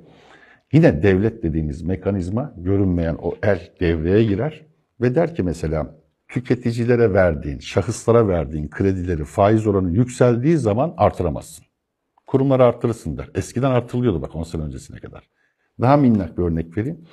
yine 0.72 1.02
devlet 1.02 1.42
dediğimiz 1.42 1.82
mekanizma 1.82 2.52
görünmeyen 2.56 3.16
o 3.22 3.34
el 3.42 3.60
devreye 3.80 4.24
girer 4.24 4.66
ve 5.00 5.14
der 5.14 5.34
ki 5.34 5.42
mesela 5.42 5.94
tüketicilere 6.28 7.12
verdiğin, 7.12 7.58
şahıslara 7.58 8.28
verdiğin 8.28 8.68
kredileri 8.68 9.24
faiz 9.24 9.66
oranı 9.66 9.90
yükseldiği 9.90 10.56
zaman 10.56 10.94
artıramazsın. 10.96 11.64
Kurumları 12.26 12.64
artırırsın 12.64 13.18
der. 13.18 13.30
Eskiden 13.34 13.70
artırılıyordu 13.70 14.22
bak 14.22 14.34
10 14.34 14.42
sene 14.42 14.62
öncesine 14.62 14.98
kadar. 14.98 15.28
Daha 15.80 15.96
minnak 15.96 16.38
bir 16.38 16.42
örnek 16.42 16.76
vereyim. 16.76 17.04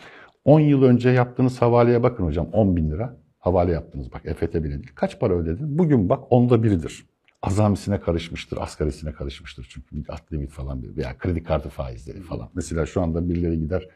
10 0.46 0.60
yıl 0.60 0.84
önce 0.84 1.10
yaptığınız 1.10 1.62
havaleye 1.62 2.04
bakın 2.04 2.26
hocam 2.26 2.48
10 2.52 2.78
bin 2.78 2.92
lira. 2.92 3.18
Havale 3.40 3.72
yaptınız 3.72 4.14
bak 4.14 4.22
EFT 4.26 4.54
bile 4.54 4.64
değil. 4.64 4.92
Kaç 4.96 5.20
para 5.20 5.34
ödedin? 5.34 5.78
Bugün 5.78 6.10
bak 6.10 6.24
onda 6.30 6.64
biridir. 6.64 7.06
Azamisine 7.42 8.00
karışmıştır, 8.00 8.58
asgarisine 8.62 9.12
karışmıştır. 9.12 9.68
Çünkü 9.70 9.96
bir 9.96 10.14
at 10.14 10.34
limit 10.34 10.52
falan 10.52 10.84
bir 10.84 10.98
veya 10.98 11.18
kredi 11.18 11.44
kartı 11.44 11.70
faizleri 11.70 12.22
falan. 12.22 12.50
Mesela 12.54 12.86
şu 12.86 13.02
anda 13.02 13.30
birileri 13.30 13.60
gider 13.60 13.88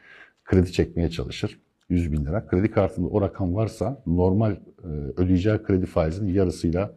kredi 0.45 0.71
çekmeye 0.71 1.09
çalışır. 1.09 1.59
100 1.89 2.11
bin 2.11 2.25
lira. 2.25 2.47
Kredi 2.47 2.71
kartında 2.71 3.07
o 3.07 3.21
rakam 3.21 3.55
varsa 3.55 4.01
normal 4.07 4.51
e, 4.51 4.87
ödeyeceği 5.17 5.63
kredi 5.63 5.85
faizinin 5.85 6.33
yarısıyla 6.33 6.91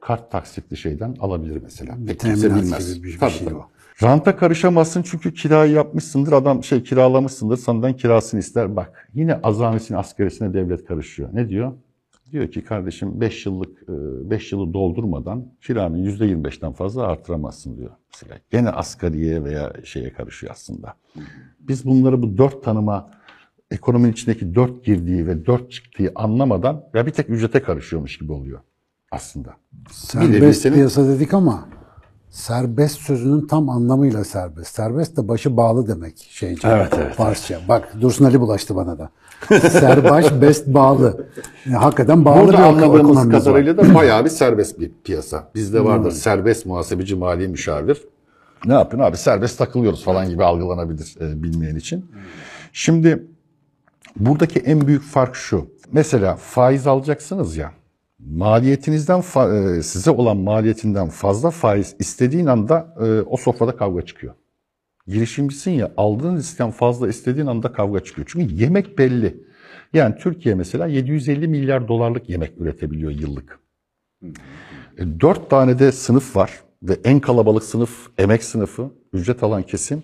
kart 0.00 0.30
taksitli 0.30 0.76
şeyden 0.76 1.16
alabilir 1.20 1.60
mesela. 1.62 1.96
Pek 2.06 2.20
kimse 2.20 2.54
bilmez. 2.54 2.94
gibi 2.94 3.06
bir 3.06 3.18
Tabii, 3.18 3.30
şey 3.30 3.46
tabii. 3.46 3.56
o. 3.56 3.66
Ranta 4.02 4.36
karışamazsın 4.36 5.02
çünkü 5.02 5.34
kirayı 5.34 5.72
yapmışsındır. 5.72 6.32
Adam 6.32 6.64
şey 6.64 6.82
kiralamışsındır. 6.82 7.56
Senden 7.56 7.96
kirasını 7.96 8.40
ister. 8.40 8.76
Bak 8.76 9.08
yine 9.14 9.34
azamisine 9.34 9.98
asgarisine 9.98 10.54
devlet 10.54 10.84
karışıyor. 10.84 11.28
Ne 11.32 11.48
diyor? 11.48 11.72
Diyor 12.32 12.50
ki 12.50 12.64
kardeşim 12.64 13.20
5 13.20 13.46
yıllık 13.46 13.88
5 13.88 14.52
yılı 14.52 14.74
doldurmadan 14.74 15.46
kiranı 15.60 15.98
%25'ten 15.98 16.72
fazla 16.72 17.02
artıramazsın 17.02 17.76
diyor. 17.76 17.90
Mesela 18.14 18.40
gene 18.50 18.70
asgariye 18.70 19.44
veya 19.44 19.72
şeye 19.84 20.12
karışıyor 20.12 20.52
aslında. 20.52 20.94
Biz 21.60 21.84
bunları 21.84 22.22
bu 22.22 22.38
dört 22.38 22.64
tanıma 22.64 23.10
ekonominin 23.72 24.12
içindeki 24.12 24.54
dört 24.54 24.84
girdiği 24.84 25.26
ve 25.26 25.46
dört 25.46 25.70
çıktığı 25.70 26.12
anlamadan 26.14 26.84
ya 26.94 27.06
bir 27.06 27.10
tek 27.10 27.30
ücrete 27.30 27.62
karışıyormuş 27.62 28.18
gibi 28.18 28.32
oluyor 28.32 28.60
aslında. 29.10 29.56
Serbest 29.90 30.62
senin- 30.62 30.74
piyasa 30.74 31.08
dedik 31.08 31.34
ama 31.34 31.68
serbest 32.30 32.98
sözünün 32.98 33.46
tam 33.46 33.68
anlamıyla 33.68 34.24
serbest. 34.24 34.74
Serbest 34.74 35.16
de 35.16 35.28
başı 35.28 35.56
bağlı 35.56 35.88
demek 35.88 36.18
şeyce. 36.30 36.68
Evet, 36.68 36.92
evet, 36.96 37.14
Farsça. 37.14 37.60
Bak 37.68 37.92
Dursun 38.00 38.24
Ali 38.24 38.40
bulaştı 38.40 38.76
bana 38.76 38.98
da. 38.98 39.10
Serbaş 39.70 40.32
best 40.42 40.66
bağlı. 40.66 41.26
Yani 41.66 41.76
hakikaten 41.76 42.24
bağlı 42.24 42.46
Burada 42.46 42.58
bir 42.58 42.62
anladığımız 42.62 43.28
kadarıyla 43.28 43.76
da 43.76 43.94
bayağı 43.94 44.24
bir 44.24 44.30
serbest 44.30 44.80
bir 44.80 44.90
piyasa. 45.04 45.50
Bizde 45.54 45.84
vardır 45.84 46.10
serbest 46.10 46.66
muhasebeci 46.66 47.16
mali 47.16 47.48
müşavir. 47.48 48.02
Ne 48.64 48.72
yapın 48.72 48.98
abi 48.98 49.16
serbest 49.16 49.58
takılıyoruz 49.58 50.04
falan 50.04 50.28
gibi 50.28 50.44
algılanabilir 50.44 51.16
e, 51.20 51.42
bilmeyen 51.42 51.76
için. 51.76 52.10
Şimdi 52.72 53.26
buradaki 54.16 54.58
en 54.58 54.86
büyük 54.86 55.02
fark 55.02 55.36
şu. 55.36 55.70
Mesela 55.92 56.36
faiz 56.36 56.86
alacaksınız 56.86 57.56
ya. 57.56 57.72
Maliyetinizden 58.18 59.18
e, 59.18 59.82
size 59.82 60.10
olan 60.10 60.36
maliyetinden 60.36 61.08
fazla 61.08 61.50
faiz 61.50 61.96
istediğin 61.98 62.46
anda 62.46 62.94
e, 63.00 63.20
o 63.20 63.36
sofrada 63.36 63.76
kavga 63.76 64.02
çıkıyor. 64.02 64.34
Girişimcisin 65.06 65.70
ya 65.70 65.92
aldığın 65.96 66.36
riskten 66.36 66.70
fazla 66.70 67.08
istediğin 67.08 67.46
anda 67.46 67.72
kavga 67.72 68.00
çıkıyor. 68.00 68.28
Çünkü 68.32 68.54
yemek 68.54 68.98
belli. 68.98 69.44
Yani 69.92 70.14
Türkiye 70.18 70.54
mesela 70.54 70.86
750 70.86 71.48
milyar 71.48 71.88
dolarlık 71.88 72.30
yemek 72.30 72.52
üretebiliyor 72.60 73.10
yıllık. 73.10 73.58
E, 74.98 75.20
Dört 75.20 75.50
tane 75.50 75.78
de 75.78 75.92
sınıf 75.92 76.36
var 76.36 76.50
ve 76.82 76.96
en 77.04 77.20
kalabalık 77.20 77.64
sınıf 77.64 78.08
emek 78.18 78.44
sınıfı, 78.44 78.90
ücret 79.12 79.42
alan 79.42 79.62
kesim. 79.62 80.02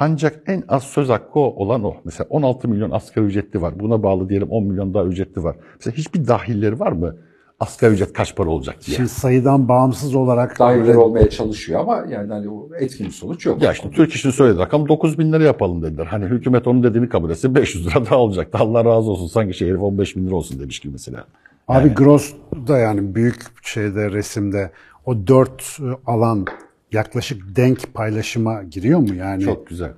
Ancak 0.00 0.42
en 0.46 0.64
az 0.68 0.82
söz 0.82 1.08
hakkı 1.08 1.38
olan 1.38 1.84
o. 1.84 1.94
Mesela 2.04 2.26
16 2.30 2.68
milyon 2.68 2.90
asgari 2.90 3.24
ücretli 3.24 3.62
var. 3.62 3.80
Buna 3.80 4.02
bağlı 4.02 4.28
diyelim 4.28 4.48
10 4.50 4.64
milyon 4.64 4.94
daha 4.94 5.04
ücretli 5.04 5.44
var. 5.44 5.56
Mesela 5.74 5.96
hiçbir 5.96 6.26
dahilleri 6.26 6.80
var 6.80 6.92
mı? 6.92 7.16
Asgari 7.60 7.92
ücret 7.92 8.12
kaç 8.12 8.36
para 8.36 8.50
olacak 8.50 8.76
diye. 8.86 8.96
Şimdi 8.96 9.08
sayıdan 9.08 9.68
bağımsız 9.68 10.14
olarak 10.14 10.58
Dahiller 10.58 10.94
olmaya 10.94 11.30
çalışıyor 11.30 11.80
ama 11.80 12.04
yani 12.10 12.32
hani 12.32 12.48
o 12.48 12.68
etkin 12.80 13.08
sonuç 13.08 13.46
yok. 13.46 13.62
Ya 13.62 13.72
işte 13.72 13.90
Türk 13.90 14.14
İş'in 14.14 14.30
söylediği 14.30 14.64
rakam 14.64 14.88
9 14.88 15.18
bin 15.18 15.32
lira 15.32 15.44
yapalım 15.44 15.82
dediler. 15.82 16.06
Hani 16.06 16.24
hükümet 16.24 16.66
onun 16.66 16.82
dediğini 16.82 17.08
kabul 17.08 17.30
etse 17.30 17.54
500 17.54 17.86
lira 17.86 18.06
daha 18.06 18.16
olacaktı. 18.16 18.58
Allah 18.60 18.84
razı 18.84 19.10
olsun 19.10 19.26
sanki 19.26 19.54
şey 19.54 19.68
herif 19.68 19.80
15 19.80 20.16
bin 20.16 20.26
lira 20.26 20.34
olsun 20.34 20.60
demiş 20.60 20.80
gibi 20.80 20.92
mesela. 20.92 21.24
Abi 21.68 21.88
Gross 21.88 22.34
da 22.68 22.78
yani 22.78 23.14
büyük 23.14 23.66
şeyde 23.66 24.10
resimde 24.10 24.70
o 25.06 25.26
dört 25.26 25.78
alan 26.06 26.46
yaklaşık 26.92 27.56
denk 27.56 27.94
paylaşıma 27.94 28.62
giriyor 28.62 28.98
mu 28.98 29.14
yani? 29.14 29.42
Çok 29.42 29.66
güzel. 29.66 29.92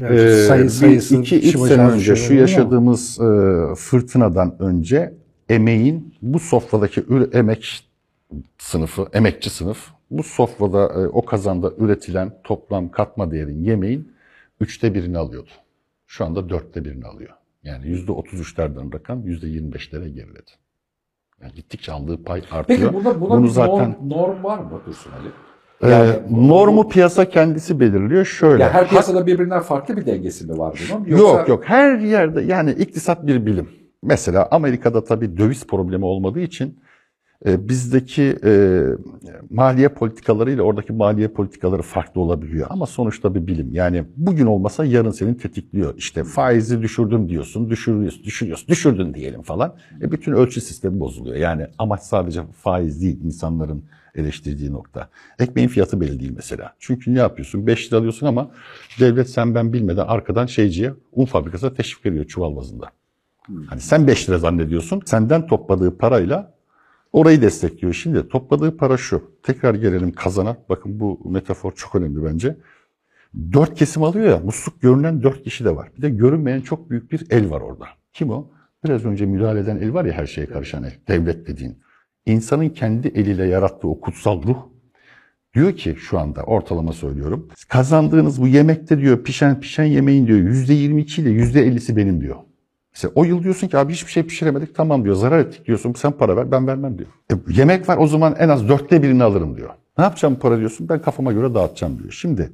Yani 0.00 0.16
Ee, 0.20 0.46
sayı, 0.48 0.70
sayısı, 0.70 1.16
iki, 1.16 1.36
başına 1.36 1.66
sene 1.68 1.88
önce 1.88 2.16
şu 2.16 2.34
yaşadığımız 2.34 3.20
e, 3.20 3.24
fırtınadan 3.74 4.56
önce 4.62 5.14
emeğin 5.48 6.14
bu 6.22 6.38
sofradaki 6.38 7.00
üre- 7.00 7.36
emek 7.36 7.88
sınıfı, 8.58 9.08
emekçi 9.12 9.50
sınıf 9.50 9.90
bu 10.10 10.22
sofrada 10.22 10.84
e, 11.02 11.06
o 11.08 11.24
kazanda 11.24 11.72
üretilen 11.78 12.32
toplam 12.44 12.90
katma 12.90 13.30
değerin 13.30 13.64
yemeğin 13.64 14.12
üçte 14.60 14.94
birini 14.94 15.18
alıyordu. 15.18 15.50
Şu 16.06 16.24
anda 16.24 16.48
dörtte 16.48 16.84
birini 16.84 17.06
alıyor. 17.06 17.30
Yani 17.64 17.86
yüzde 17.88 18.12
otuz 18.12 18.40
üçlerden 18.40 18.92
rakam 18.92 19.26
yüzde 19.26 19.48
yirmi 19.48 19.72
beşlere 19.72 20.08
geriledi. 20.08 20.50
Yani 21.42 21.52
gittikçe 21.54 21.92
aldığı 21.92 22.24
pay 22.24 22.42
artıyor. 22.50 22.80
Peki 22.80 22.94
burada 22.94 23.20
buna 23.20 23.30
Bunu 23.30 23.44
bir 23.44 23.50
zaten 23.50 23.90
norm, 23.90 24.10
norm 24.10 24.44
var 24.44 24.58
mı 24.58 24.80
Dursun 24.86 25.10
Ali? 25.12 25.28
E, 25.84 26.22
normu 26.30 26.88
piyasa 26.88 27.28
kendisi 27.28 27.80
belirliyor. 27.80 28.24
Şöyle. 28.24 28.62
Ya 28.62 28.74
her 28.74 28.88
piyasada 28.88 29.26
birbirinden 29.26 29.60
farklı 29.60 29.96
bir 29.96 30.06
dengesi 30.06 30.46
mi 30.46 30.58
var 30.58 30.80
bunun? 30.94 31.04
Yok 31.04 31.48
yok 31.48 31.64
her 31.66 31.98
yerde 31.98 32.42
yani 32.42 32.70
iktisat 32.70 33.26
bir 33.26 33.46
bilim. 33.46 33.68
Mesela 34.02 34.48
Amerika'da 34.50 35.04
tabii 35.04 35.36
döviz 35.36 35.66
problemi 35.66 36.04
olmadığı 36.04 36.40
için 36.40 36.78
e, 37.46 37.68
bizdeki 37.68 38.36
e, 38.44 38.82
maliye 39.50 39.88
politikaları 39.88 40.50
ile 40.50 40.62
oradaki 40.62 40.92
maliye 40.92 41.28
politikaları 41.28 41.82
farklı 41.82 42.20
olabiliyor. 42.20 42.66
Ama 42.70 42.86
sonuçta 42.86 43.34
bir 43.34 43.46
bilim. 43.46 43.68
Yani 43.72 44.04
bugün 44.16 44.46
olmasa 44.46 44.84
yarın 44.84 45.10
seni 45.10 45.36
tetikliyor. 45.36 45.94
İşte 45.96 46.24
faizi 46.24 46.82
düşürdüm 46.82 47.28
diyorsun, 47.28 47.70
düşürüyorsun, 47.70 48.24
düşürüyorsun, 48.24 48.68
düşürdün 48.68 49.14
diyelim 49.14 49.42
falan. 49.42 49.74
E, 50.02 50.12
bütün 50.12 50.32
ölçü 50.32 50.60
sistemi 50.60 51.00
bozuluyor. 51.00 51.36
Yani 51.36 51.66
amaç 51.78 52.00
sadece 52.02 52.40
faiz 52.62 53.02
değil 53.02 53.24
insanların 53.24 53.84
eleştirdiği 54.14 54.72
nokta. 54.72 55.08
Ekmeğin 55.38 55.68
fiyatı 55.68 56.00
belli 56.00 56.20
değil 56.20 56.32
mesela. 56.36 56.74
Çünkü 56.78 57.14
ne 57.14 57.18
yapıyorsun? 57.18 57.66
5 57.66 57.88
lira 57.88 57.98
alıyorsun 57.98 58.26
ama 58.26 58.50
devlet 59.00 59.30
sen 59.30 59.54
ben 59.54 59.72
bilmeden 59.72 60.06
arkadan 60.06 60.46
şeyciye 60.46 60.92
un 61.12 61.24
fabrikasına 61.24 61.74
teşvik 61.74 62.06
veriyor 62.06 62.24
çuval 62.24 62.56
bazında. 62.56 62.90
Hani 63.66 63.80
sen 63.80 64.06
5 64.06 64.28
lira 64.28 64.38
zannediyorsun. 64.38 65.02
Senden 65.06 65.46
topladığı 65.46 65.98
parayla 65.98 66.54
orayı 67.12 67.42
destekliyor. 67.42 67.92
Şimdi 67.92 68.28
topladığı 68.28 68.76
para 68.76 68.96
şu. 68.96 69.30
Tekrar 69.42 69.74
gelelim 69.74 70.12
kazana. 70.12 70.56
Bakın 70.68 71.00
bu 71.00 71.20
metafor 71.30 71.72
çok 71.72 71.94
önemli 71.94 72.24
bence. 72.24 72.56
Dört 73.52 73.74
kesim 73.74 74.02
alıyor 74.02 74.28
ya, 74.28 74.38
musluk 74.38 74.82
görünen 74.82 75.22
dört 75.22 75.42
kişi 75.42 75.64
de 75.64 75.76
var. 75.76 75.88
Bir 75.96 76.02
de 76.02 76.10
görünmeyen 76.10 76.60
çok 76.60 76.90
büyük 76.90 77.12
bir 77.12 77.26
el 77.30 77.50
var 77.50 77.60
orada. 77.60 77.86
Kim 78.12 78.30
o? 78.30 78.50
Biraz 78.84 79.04
önce 79.04 79.26
müdahale 79.26 79.60
eden 79.60 79.76
el 79.76 79.94
var 79.94 80.04
ya 80.04 80.12
her 80.12 80.26
şeye 80.26 80.46
karışan 80.46 80.84
el, 80.84 80.92
devlet 81.08 81.46
dediğin. 81.46 81.78
İnsanın 82.26 82.68
kendi 82.68 83.08
eliyle 83.08 83.46
yarattığı 83.46 83.88
o 83.88 84.00
kutsal 84.00 84.42
ruh 84.42 84.58
diyor 85.54 85.76
ki 85.76 85.96
şu 85.98 86.18
anda 86.18 86.42
ortalama 86.42 86.92
söylüyorum. 86.92 87.48
Kazandığınız 87.68 88.42
bu 88.42 88.48
yemekte 88.48 88.98
diyor 88.98 89.24
pişen 89.24 89.60
pişen 89.60 89.84
yemeğin 89.84 90.26
diyor 90.26 90.38
yüzde 90.38 90.74
yirmi 90.74 91.02
ile 91.02 91.30
yüzde 91.30 91.62
ellisi 91.62 91.96
benim 91.96 92.20
diyor. 92.20 92.36
Mesela 92.94 93.12
o 93.14 93.24
yıl 93.24 93.42
diyorsun 93.42 93.68
ki 93.68 93.78
abi 93.78 93.92
hiçbir 93.92 94.10
şey 94.10 94.22
pişiremedik 94.22 94.74
tamam 94.74 95.04
diyor 95.04 95.14
zarar 95.14 95.38
ettik 95.38 95.66
diyorsun 95.66 95.92
sen 95.92 96.12
para 96.12 96.36
ver 96.36 96.50
ben 96.50 96.66
vermem 96.66 96.98
diyor. 96.98 97.08
E, 97.32 97.34
yemek 97.52 97.88
var 97.88 97.96
o 97.96 98.06
zaman 98.06 98.34
en 98.38 98.48
az 98.48 98.68
dörtte 98.68 99.02
birini 99.02 99.22
alırım 99.22 99.56
diyor. 99.56 99.70
Ne 99.98 100.04
yapacağım 100.04 100.34
para 100.34 100.58
diyorsun 100.58 100.88
ben 100.88 101.02
kafama 101.02 101.32
göre 101.32 101.54
dağıtacağım 101.54 101.98
diyor. 101.98 102.12
Şimdi 102.12 102.52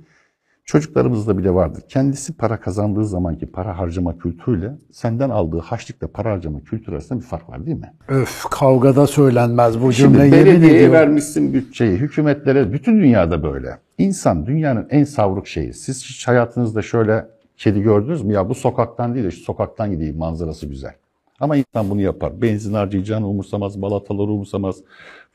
çocuklarımızda 0.69 1.39
bile 1.39 1.55
vardır. 1.55 1.83
Kendisi 1.89 2.33
para 2.33 2.61
kazandığı 2.61 3.05
zamanki 3.05 3.47
para 3.47 3.79
harcama 3.79 4.19
kültürüyle 4.19 4.73
senden 4.93 5.31
aldığı 5.31 5.59
haçlıkla 5.59 6.09
para 6.09 6.31
harcama 6.33 6.61
kültürü 6.61 6.95
arasında 6.95 7.21
bir 7.21 7.25
fark 7.25 7.49
var 7.49 7.67
değil 7.67 7.77
mi? 7.77 7.93
Öf 8.09 8.45
kavgada 8.51 9.07
söylenmez 9.07 9.83
bu 9.83 9.93
Şimdi 9.93 10.13
cümle 10.13 10.37
yemin 10.37 10.47
belediyeye 10.47 10.93
vermişsin 10.93 11.55
bütçeyi, 11.55 11.93
hükümetlere, 11.93 12.73
bütün 12.73 13.01
dünyada 13.01 13.43
böyle. 13.43 13.79
İnsan 13.99 14.47
dünyanın 14.47 14.87
en 14.91 15.05
savruk 15.05 15.49
şeyi. 15.49 15.75
Siz 15.75 16.05
hiç 16.05 16.29
hayatınızda 16.29 16.83
şöyle 16.83 17.27
kedi 17.57 17.83
gördünüz 17.83 18.23
mü? 18.23 18.33
Ya 18.33 18.49
bu 18.49 18.55
sokaktan 18.55 19.15
değil 19.15 19.25
de 19.25 19.31
şu 19.31 19.41
sokaktan 19.41 19.91
gideyim 19.91 20.19
manzarası 20.19 20.67
güzel. 20.67 20.93
Ama 21.41 21.57
insan 21.57 21.91
bunu 21.91 22.01
yapar. 22.01 22.43
Benzin 22.43 22.75
harcayacağını 22.75 23.29
umursamaz, 23.29 23.83
balataları 23.83 24.31
umursamaz. 24.31 24.77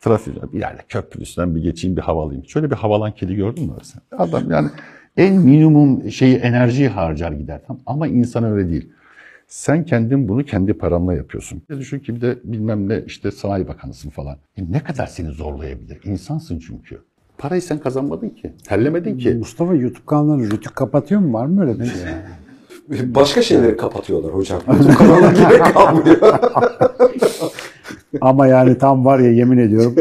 Trafik, 0.02 0.36
köprünün 0.90 1.24
üstünden 1.24 1.56
bir 1.56 1.64
geçeyim, 1.64 1.98
bir 1.98 2.02
hava 2.02 2.24
alayım. 2.24 2.46
Şöyle 2.46 2.72
bir 2.72 2.76
havalan 2.76 3.12
kedi 3.12 3.36
gördün 3.36 3.64
mü 3.64 3.74
sen? 3.84 4.02
Adam 4.18 4.52
yani 4.52 4.70
en 5.18 5.36
minimum 5.36 6.12
şeyi 6.12 6.36
enerjiyi 6.36 6.90
harcar 6.90 7.32
gider. 7.32 7.62
Ama 7.86 8.08
insan 8.08 8.44
öyle 8.44 8.70
değil. 8.70 8.90
Sen 9.48 9.86
kendin 9.86 10.28
bunu 10.28 10.44
kendi 10.46 10.74
paranla 10.74 11.14
yapıyorsun. 11.14 11.62
Düşün 11.70 12.00
ki 12.00 12.16
bir 12.16 12.22
de 12.22 12.38
bilmem 12.44 12.90
ne 12.90 13.04
işte 13.06 13.32
sanayi 13.32 13.68
bakanısın 13.68 14.10
falan. 14.10 14.38
E 14.58 14.72
ne 14.72 14.80
kadar 14.84 15.08
seni 15.08 15.32
zorlayabilir? 15.32 16.00
İnsansın 16.04 16.60
çünkü. 16.60 17.02
Parayı 17.38 17.62
sen 17.62 17.80
kazanmadın 17.80 18.30
ki. 18.30 18.54
Terlemedin 18.64 19.18
ki. 19.18 19.34
Mustafa 19.34 19.74
YouTube 19.74 20.06
kanalını 20.06 20.52
rütük 20.52 20.76
kapatıyor 20.76 21.22
mu? 21.22 21.34
Var 21.34 21.46
mı 21.46 21.62
öyle 21.62 21.80
bir 21.80 21.86
şey? 21.86 22.02
Başka 23.16 23.42
şeyleri 23.42 23.78
kapatıyorlar 23.78 24.34
hocam. 24.34 24.60
Bu 24.68 24.96
kanala 24.98 25.32
gerek 25.32 25.66
kalmıyor. 25.74 26.40
Ama 28.22 28.48
yani 28.48 28.78
tam 28.78 29.06
var 29.06 29.20
ya 29.20 29.32
yemin 29.32 29.58
ediyorum. 29.58 29.96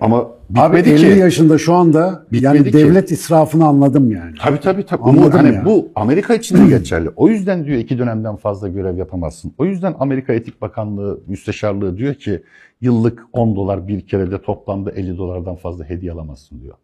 Ama 0.00 0.30
Abi 0.56 0.76
bitmedi 0.76 0.90
50 1.06 1.14
ki. 1.14 1.20
yaşında 1.20 1.58
şu 1.58 1.74
anda 1.74 2.26
yani 2.32 2.58
Bitmedi 2.58 2.70
ki. 2.70 2.78
devlet 2.78 3.10
israfını 3.10 3.66
anladım 3.66 4.10
yani. 4.12 4.34
Tabii 4.42 4.60
tabii 4.60 4.86
tabii. 4.86 5.02
Anladım 5.02 5.32
Bu, 5.32 5.38
hani 5.38 5.54
ya. 5.54 5.64
bu 5.64 5.88
Amerika 5.94 6.34
için 6.34 6.58
de 6.58 6.66
geçerli. 6.78 7.10
O 7.16 7.28
yüzden 7.28 7.64
diyor 7.64 7.78
iki 7.78 7.98
dönemden 7.98 8.36
fazla 8.36 8.68
görev 8.68 8.96
yapamazsın. 8.96 9.52
O 9.58 9.64
yüzden 9.64 9.94
Amerika 9.98 10.32
Etik 10.32 10.62
Bakanlığı, 10.62 11.20
Müsteşarlığı 11.26 11.96
diyor 11.96 12.14
ki 12.14 12.42
yıllık 12.80 13.22
10 13.32 13.56
dolar 13.56 13.88
bir 13.88 14.00
kerede 14.06 14.42
toplamda 14.42 14.90
50 14.90 15.18
dolardan 15.18 15.56
fazla 15.56 15.84
hediye 15.84 16.12
alamazsın 16.12 16.60
diyor. 16.60 16.74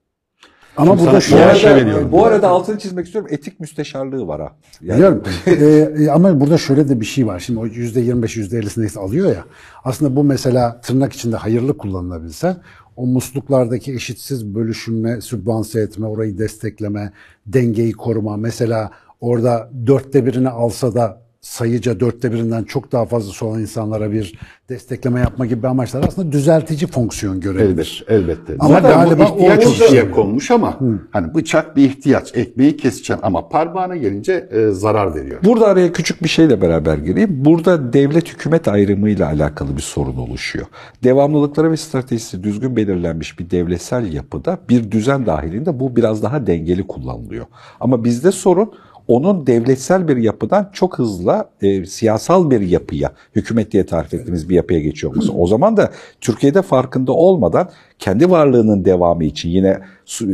Ama 0.76 0.92
Şimdi 0.96 1.06
burada 1.06 1.20
şu 1.20 1.36
arada, 1.36 1.76
veriyorum. 1.76 2.12
bu 2.12 2.26
arada 2.26 2.48
altını 2.48 2.78
çizmek 2.78 3.06
istiyorum. 3.06 3.30
Etik 3.32 3.60
müsteşarlığı 3.60 4.26
var 4.26 4.40
ha. 4.40 4.52
Yani, 4.82 4.96
Biliyorum. 4.96 5.22
Ee, 5.46 6.10
ama 6.12 6.40
burada 6.40 6.58
şöyle 6.58 6.88
de 6.88 7.00
bir 7.00 7.04
şey 7.04 7.26
var. 7.26 7.38
Şimdi 7.38 7.60
o 7.60 7.66
%25, 7.66 8.24
%50'sini 8.24 8.80
neyse 8.80 9.00
alıyor 9.00 9.28
ya. 9.28 9.44
Aslında 9.84 10.16
bu 10.16 10.24
mesela 10.24 10.80
tırnak 10.80 11.12
içinde 11.12 11.36
hayırlı 11.36 11.76
kullanılabilse 11.76 12.56
o 12.96 13.06
musluklardaki 13.06 13.92
eşitsiz 13.92 14.54
bölüşümle, 14.54 15.20
sübvanse 15.20 15.80
etme, 15.80 16.06
orayı 16.06 16.38
destekleme, 16.38 17.12
dengeyi 17.46 17.92
koruma. 17.92 18.36
Mesela 18.36 18.90
orada 19.20 19.70
dörtte 19.86 20.26
birini 20.26 20.48
alsa 20.48 20.94
da 20.94 21.22
sayıca 21.52 22.00
dörtte 22.00 22.32
birinden 22.32 22.64
çok 22.64 22.92
daha 22.92 23.06
fazlası 23.06 23.46
olan 23.46 23.60
insanlara 23.60 24.12
bir 24.12 24.38
destekleme 24.68 25.20
yapma 25.20 25.46
gibi 25.46 25.68
amaçlar 25.68 26.04
aslında 26.08 26.32
düzeltici 26.32 26.86
fonksiyon 26.90 27.40
görebilir. 27.40 28.04
Elbette, 28.08 28.14
elbette. 28.32 28.56
Ama 28.58 28.74
Zaten 28.80 28.92
galiba 29.04 29.30
bu 29.30 29.34
ihtiyaç 29.36 29.66
o- 29.66 29.70
işiye 29.70 30.10
konmuş 30.10 30.50
ama 30.50 30.78
hani 31.10 31.34
bıçak 31.34 31.76
bir 31.76 31.84
ihtiyaç. 31.84 32.36
Ekmeği 32.36 32.76
keseceksin 32.76 33.16
ama 33.22 33.48
parmağına 33.48 33.96
gelince 33.96 34.48
e, 34.52 34.68
zarar 34.70 35.14
veriyor. 35.14 35.40
Burada 35.44 35.66
araya 35.66 35.92
küçük 35.92 36.22
bir 36.22 36.28
şeyle 36.28 36.60
beraber 36.62 36.98
gireyim. 36.98 37.44
Burada 37.44 37.92
devlet 37.92 38.28
hükümet 38.32 38.68
ayrımıyla 38.68 39.26
alakalı 39.26 39.76
bir 39.76 39.82
sorun 39.82 40.16
oluşuyor. 40.16 40.66
Devamlılıkları 41.04 41.70
ve 41.70 41.76
stratejisi 41.76 42.42
düzgün 42.42 42.76
belirlenmiş 42.76 43.38
bir 43.38 43.50
devletsel 43.50 44.12
yapıda 44.12 44.58
bir 44.68 44.90
düzen 44.90 45.26
dahilinde 45.26 45.80
bu 45.80 45.96
biraz 45.96 46.22
daha 46.22 46.46
dengeli 46.46 46.86
kullanılıyor. 46.86 47.46
Ama 47.80 48.04
bizde 48.04 48.32
sorun 48.32 48.72
onun 49.08 49.46
devletsel 49.46 50.08
bir 50.08 50.16
yapıdan 50.16 50.70
çok 50.72 50.98
hızlı 50.98 51.44
e, 51.62 51.86
siyasal 51.86 52.50
bir 52.50 52.60
yapıya, 52.60 53.12
hükümet 53.36 53.72
diye 53.72 53.86
tarif 53.86 54.14
ettiğimiz 54.14 54.48
bir 54.48 54.54
yapıya 54.54 54.80
geçiyor 54.80 55.12
olması. 55.12 55.32
O 55.32 55.46
zaman 55.46 55.76
da 55.76 55.90
Türkiye'de 56.20 56.62
farkında 56.62 57.12
olmadan 57.12 57.68
kendi 57.98 58.30
varlığının 58.30 58.84
devamı 58.84 59.24
için 59.24 59.48
yine 59.48 59.78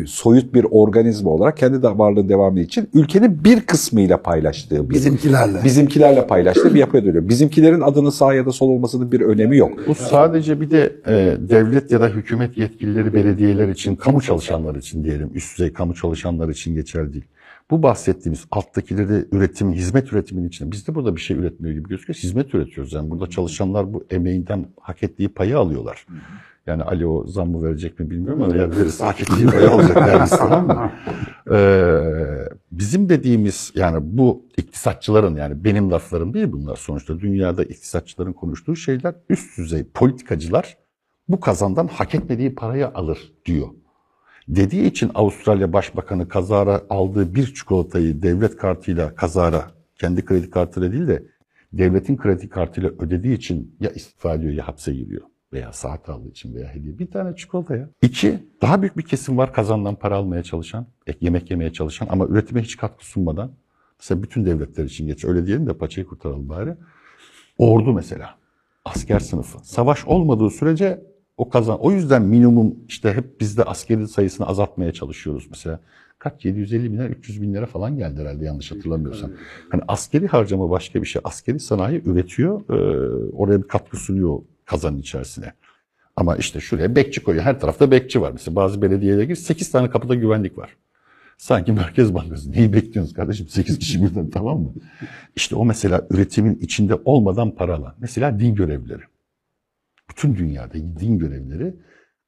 soyut 0.07 0.55
bir 0.55 0.67
organizma 0.71 1.31
olarak 1.31 1.57
kendi 1.57 1.83
de 1.83 1.99
varlığının 1.99 2.29
devamı 2.29 2.61
için 2.61 2.89
ülkenin 2.95 3.45
bir 3.45 3.61
kısmıyla 3.61 4.23
paylaştığı 4.23 4.91
bir 4.91 4.95
Bizimkilerle. 4.95 5.65
bizimkilerle 5.65 6.27
paylaştığı 6.27 6.75
bir 6.75 6.81
yapıya 6.81 7.05
dönüyor. 7.05 7.29
Bizimkilerin 7.29 7.81
adının 7.81 8.11
sağ 8.11 8.35
ya 8.35 8.47
da 8.47 8.53
sol 8.53 8.69
olmasının 8.69 9.13
bir 9.13 9.21
önemi 9.21 9.57
yok. 9.57 9.73
Bu 9.87 9.95
sadece 9.95 10.61
bir 10.61 10.71
de 10.71 10.93
e, 11.07 11.37
devlet 11.49 11.91
ya 11.91 12.01
da 12.01 12.09
hükümet 12.09 12.59
yetkilileri, 12.59 13.15
belediyeler 13.15 13.69
için, 13.69 13.97
kamu 13.97 14.21
çalışanlar 14.23 14.75
için 14.75 15.05
diyelim, 15.05 15.31
üst 15.35 15.59
düzey 15.59 15.73
kamu 15.73 15.95
çalışanlar 15.95 16.49
için 16.49 16.75
geçerli 16.75 17.13
değil. 17.13 17.25
Bu 17.71 17.83
bahsettiğimiz 17.83 18.45
alttakileri 18.51 19.25
üretim, 19.33 19.73
hizmet 19.73 20.13
üretiminin 20.13 20.49
içinde 20.49 20.73
biz 20.73 20.89
de 20.89 20.95
burada 20.95 21.17
bir 21.17 21.21
şey 21.21 21.37
üretmiyor 21.37 21.75
gibi 21.75 21.89
gözüküyor. 21.89 22.17
Hizmet 22.17 22.55
üretiyoruz. 22.55 22.93
Yani 22.93 23.11
burada 23.11 23.27
çalışanlar 23.27 23.93
bu 23.93 24.05
emeğinden 24.11 24.67
hak 24.81 25.03
ettiği 25.03 25.29
payı 25.29 25.59
alıyorlar. 25.59 26.07
Yani 26.67 26.83
Ali 26.83 27.07
o 27.07 27.27
zammı 27.27 27.63
verecek 27.63 28.01
mi 28.01 28.11
bilmiyorum 28.11 28.43
ama 28.43 28.55
eğer 28.55 28.77
verirse 28.77 29.05
hak 29.05 29.21
ettiği 29.21 29.47
payı 29.47 29.71
alacak 29.71 29.97
yani 29.97 30.29
tamam 30.29 30.67
mı? 30.67 30.93
Ee, 31.53 32.49
bizim 32.73 33.09
dediğimiz 33.09 33.73
yani 33.75 33.99
bu 34.03 34.47
iktisatçıların 34.57 35.37
yani 35.37 35.65
benim 35.65 35.91
laflarım 35.91 36.35
değil 36.35 36.53
bunlar 36.53 36.77
sonuçta 36.77 37.21
dünyada 37.21 37.65
iktisatçıların 37.65 38.33
konuştuğu 38.33 38.77
şeyler 38.77 39.15
üst 39.29 39.59
düzey 39.59 39.85
politikacılar 39.85 40.77
bu 41.29 41.41
kazandan 41.41 41.87
hak 41.87 42.15
etmediği 42.15 42.55
parayı 42.55 42.89
alır 42.89 43.33
diyor. 43.47 43.69
Dediği 44.49 44.87
için 44.87 45.11
Avustralya 45.15 45.73
Başbakanı 45.73 46.29
kazara 46.29 46.83
aldığı 46.91 47.35
bir 47.35 47.55
çikolatayı 47.55 48.23
devlet 48.23 48.57
kartıyla 48.57 49.15
kazara 49.15 49.71
kendi 49.95 50.25
kredi 50.25 50.51
kartıyla 50.51 50.93
değil 50.93 51.09
de 51.09 51.23
devletin 51.73 52.17
kredi 52.17 52.49
kartıyla 52.49 52.91
ödediği 52.99 53.37
için 53.37 53.77
ya 53.81 53.91
istifa 53.91 54.35
ediyor 54.35 54.53
ya 54.53 54.69
hapse 54.69 54.95
giriyor 54.95 55.23
veya 55.53 55.73
saat 55.73 56.09
aldığı 56.09 56.29
için 56.29 56.55
veya 56.55 56.69
hediye. 56.75 56.99
Bir 56.99 57.11
tane 57.11 57.37
çikolata 57.37 57.77
ya. 57.77 57.89
İki, 58.03 58.39
daha 58.63 58.83
büyük 58.83 58.97
bir 58.97 59.03
kesim 59.03 59.39
var 59.39 59.53
kazandan 59.53 59.95
para 59.95 60.17
almaya 60.17 60.43
çalışan, 60.43 60.87
ek- 61.07 61.19
yemek 61.21 61.51
yemeye 61.51 61.73
çalışan 61.73 62.07
ama 62.11 62.27
üretime 62.27 62.63
hiç 62.63 62.77
katkı 62.77 63.07
sunmadan. 63.07 63.51
Mesela 64.01 64.23
bütün 64.23 64.45
devletler 64.47 64.85
için 64.85 65.07
geç. 65.07 65.25
Öyle 65.25 65.47
diyelim 65.47 65.67
de 65.67 65.73
paçayı 65.73 66.07
kurtaralım 66.07 66.49
bari. 66.49 66.75
Ordu 67.59 67.93
mesela. 67.93 68.35
Asker 68.85 69.21
sınıfı. 69.21 69.59
Savaş 69.63 70.05
olmadığı 70.07 70.51
sürece 70.51 71.01
o 71.39 71.49
kazan. 71.49 71.79
O 71.81 71.93
yüzden 71.93 72.23
minimum 72.23 72.75
işte 72.89 73.13
hep 73.13 73.41
bizde 73.41 73.65
askeri 73.65 74.09
sayısını 74.09 74.47
azaltmaya 74.47 74.93
çalışıyoruz 74.93 75.47
mesela. 75.51 75.81
Kaç 76.19 76.45
750 76.45 76.93
binler 76.93 77.11
300 77.11 77.43
binlere 77.43 77.67
falan 77.67 77.97
geldi 77.97 78.21
herhalde 78.21 78.45
yanlış 78.45 78.73
hatırlamıyorsam. 78.73 79.31
Hani 79.71 79.83
askeri 79.89 80.27
harcama 80.27 80.71
başka 80.71 81.03
bir 81.03 81.07
şey. 81.07 81.23
Askeri 81.25 81.61
sanayi 81.61 82.03
üretiyor. 82.05 82.61
oraya 83.33 83.63
bir 83.63 83.69
katkı 83.69 83.97
sunuyor 83.97 84.39
kazanın 84.65 84.99
içerisine. 84.99 85.53
Ama 86.17 86.37
işte 86.37 86.61
şuraya 86.61 86.97
bekçi 86.97 87.23
koyuyor. 87.23 87.45
Her 87.45 87.61
tarafta 87.61 87.91
bekçi 87.91 88.21
var. 88.21 88.33
Mesela 88.33 88.57
bazı 88.57 88.83
belediyelere 88.83 89.25
gir 89.25 89.37
8 89.37 89.71
tane 89.71 89.91
kapıda 89.91 90.15
güvenlik 90.15 90.59
var. 90.59 90.77
Sanki 91.39 91.73
Merkez 91.73 92.15
Bankası. 92.15 92.53
Neyi 92.53 92.73
bekliyorsunuz 92.73 93.15
kardeşim? 93.15 93.49
8 93.49 93.79
kişi 93.79 94.05
birden 94.05 94.31
tamam 94.31 94.61
mı? 94.61 94.73
İşte 95.37 95.57
o 95.57 95.65
mesela 95.65 96.07
üretimin 96.11 96.55
içinde 96.55 96.95
olmadan 97.05 97.55
para 97.55 97.77
alan. 97.77 97.95
Mesela 98.01 98.41
din 98.41 98.55
görevlileri. 98.55 99.03
Bütün 100.11 100.37
dünyada 100.37 100.75
din 100.75 101.19
görevlileri 101.19 101.75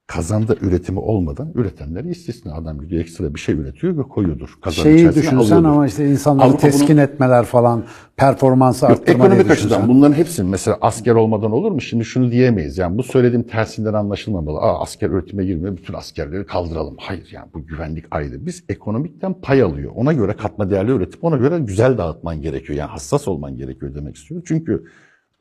kazanda 0.07 0.57
üretimi 0.61 0.99
olmadan 0.99 1.53
üretenleri 1.55 2.09
istisna. 2.11 2.55
Adam 2.55 2.81
gidiyor 2.81 3.03
ekstra 3.03 3.35
bir 3.35 3.41
şey 3.41 3.55
üretiyor 3.55 3.99
ve 3.99 4.03
koyuyordur. 4.03 4.59
Kazan 4.63 4.83
Şeyi 4.83 5.09
düşünsen 5.15 5.37
alıyordur. 5.37 5.65
ama 5.65 5.87
işte 5.87 6.11
insanları 6.11 6.47
Avrupa 6.47 6.61
teskin 6.61 6.97
etmeler 6.97 7.45
falan, 7.45 7.85
performansı 8.17 8.85
Yok, 8.85 8.93
arttırma 8.93 9.25
ekonomik 9.27 9.51
açıdan 9.51 9.89
bunların 9.89 10.13
hepsinin 10.13 10.51
mesela 10.51 10.79
asker 10.81 11.15
olmadan 11.15 11.53
olur 11.53 11.73
mu? 11.73 11.81
Şimdi 11.81 12.05
şunu 12.05 12.31
diyemeyiz. 12.31 12.79
Yani 12.79 12.99
bu 12.99 13.03
söylediğim 13.03 13.43
tersinden 13.43 13.95
anlaşılmamalı. 13.95 14.59
Aa, 14.59 14.83
asker 14.83 15.11
üretime 15.11 15.45
girmiyor. 15.45 15.77
Bütün 15.77 15.95
askerleri 15.95 16.47
kaldıralım. 16.47 16.97
Hayır 16.99 17.29
yani 17.33 17.47
bu 17.55 17.67
güvenlik 17.67 18.05
ayrı. 18.11 18.47
Biz 18.47 18.65
ekonomikten 18.69 19.35
pay 19.35 19.63
alıyor. 19.63 19.93
Ona 19.95 20.13
göre 20.13 20.33
katma 20.33 20.71
değerli 20.71 20.91
üretip 20.91 21.25
ona 21.25 21.37
göre 21.37 21.59
güzel 21.59 21.99
dağıtman 21.99 22.43
gerekiyor. 22.43 22.79
Yani 22.79 22.91
hassas 22.91 23.29
olman 23.29 23.57
gerekiyor 23.57 23.95
demek 23.95 24.17
istiyorum. 24.17 24.45
Çünkü 24.49 24.85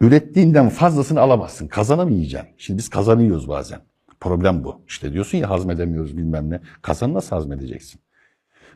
ürettiğinden 0.02 0.70
fazlasını 0.70 1.20
alamazsın. 1.20 1.68
Kazanamayacaksın. 1.68 2.50
Şimdi 2.58 2.78
biz 2.78 2.90
kazanıyoruz 2.90 3.48
bazen. 3.48 3.80
Problem 4.20 4.64
bu. 4.64 4.82
İşte 4.88 5.14
diyorsun 5.14 5.38
ya 5.38 5.50
hazmedemiyoruz 5.50 6.18
bilmem 6.18 6.50
ne. 6.50 6.62
Kazanı 6.82 7.14
nasıl 7.14 7.36
hazmedeceksin? 7.36 8.02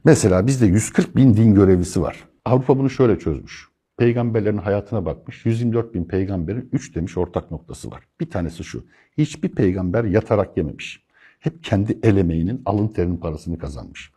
Mesela 0.05 0.47
bizde 0.47 0.65
140 0.65 1.15
bin 1.15 1.38
din 1.38 1.55
görevlisi 1.55 2.01
var. 2.01 2.23
Avrupa 2.45 2.77
bunu 2.77 2.89
şöyle 2.89 3.19
çözmüş. 3.19 3.67
Peygamberlerin 3.97 4.57
hayatına 4.57 5.05
bakmış. 5.05 5.45
124 5.45 5.93
bin 5.93 6.05
peygamberin 6.05 6.69
3 6.71 6.95
demiş 6.95 7.17
ortak 7.17 7.51
noktası 7.51 7.91
var. 7.91 8.03
Bir 8.19 8.29
tanesi 8.29 8.63
şu. 8.63 8.86
Hiçbir 9.17 9.49
peygamber 9.49 10.03
yatarak 10.03 10.57
yememiş. 10.57 11.03
Hep 11.39 11.63
kendi 11.63 11.99
el 12.03 12.17
emeğinin, 12.17 12.62
alın 12.65 12.88
terinin 12.88 13.17
parasını 13.17 13.57
kazanmış. 13.57 14.12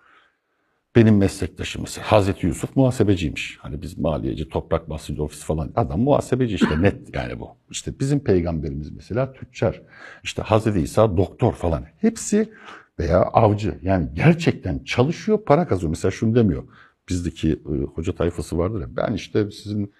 Benim 0.96 1.16
meslektaşım 1.16 1.82
mesela 1.82 2.12
Hazreti 2.12 2.46
Yusuf 2.46 2.76
muhasebeciymiş. 2.76 3.58
Hani 3.60 3.82
biz 3.82 3.98
maliyeci, 3.98 4.48
toprak 4.48 4.90
basıncı 4.90 5.22
ofis 5.22 5.44
falan. 5.44 5.72
Adam 5.76 6.00
muhasebeci 6.00 6.54
işte 6.54 6.82
net 6.82 7.14
yani 7.14 7.40
bu. 7.40 7.48
İşte 7.70 8.00
bizim 8.00 8.20
peygamberimiz 8.20 8.90
mesela 8.90 9.32
tüccar. 9.32 9.82
İşte 10.22 10.42
Hazreti 10.42 10.80
İsa 10.80 11.16
doktor 11.16 11.52
falan. 11.52 11.84
Hepsi 11.98 12.52
veya 12.98 13.22
avcı. 13.22 13.78
Yani 13.82 14.08
gerçekten 14.14 14.78
çalışıyor, 14.78 15.44
para 15.44 15.68
kazanıyor. 15.68 15.90
Mesela 15.90 16.10
şunu 16.10 16.34
demiyor. 16.34 16.64
Bizdeki 17.08 17.52
e, 17.52 17.82
hoca 17.94 18.14
tayfası 18.14 18.58
vardır 18.58 18.80
ya. 18.80 18.96
Ben 18.96 19.12
işte 19.12 19.50
sizin 19.50 19.92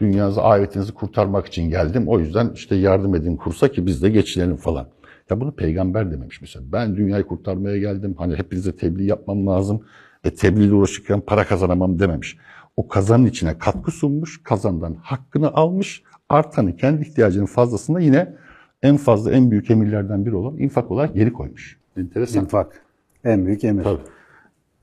dünyanızı, 0.00 0.42
ahiretinizi 0.42 0.94
kurtarmak 0.94 1.46
için 1.46 1.70
geldim. 1.70 2.08
O 2.08 2.18
yüzden 2.18 2.50
işte 2.54 2.76
yardım 2.76 3.14
edin 3.14 3.36
kursa 3.36 3.68
ki 3.68 3.86
biz 3.86 4.02
de 4.02 4.10
geçinelim 4.10 4.56
falan. 4.56 4.88
Ya 5.30 5.40
bunu 5.40 5.52
peygamber 5.52 6.10
dememiş 6.10 6.40
mesela. 6.40 6.64
Ben 6.72 6.96
dünyayı 6.96 7.24
kurtarmaya 7.24 7.78
geldim. 7.78 8.14
Hani 8.18 8.36
hepinize 8.36 8.76
tebliğ 8.76 9.04
yapmam 9.04 9.46
lazım. 9.46 9.84
E 10.24 10.34
tebliğle 10.34 10.74
uğraşırken 10.74 11.20
para 11.20 11.44
kazanamam 11.46 11.98
dememiş. 11.98 12.36
O 12.76 12.88
kazanın 12.88 13.26
içine 13.26 13.58
katkı 13.58 13.90
sunmuş, 13.90 14.42
kazandan 14.42 14.94
hakkını 14.94 15.48
almış, 15.52 16.02
artanı 16.28 16.76
kendi 16.76 17.02
ihtiyacının 17.02 17.46
fazlasını 17.46 18.02
yine 18.02 18.34
en 18.82 18.96
fazla 18.96 19.32
en 19.32 19.50
büyük 19.50 19.70
emirlerden 19.70 20.26
biri 20.26 20.34
olan 20.36 20.58
infak 20.58 20.90
olarak 20.90 21.14
geri 21.14 21.32
koymuş. 21.32 21.78
Enteresan. 21.96 22.42
İnfak. 22.42 22.82
En 23.24 23.46
büyük 23.46 23.64
emir. 23.64 23.84
Tabii. 23.84 24.00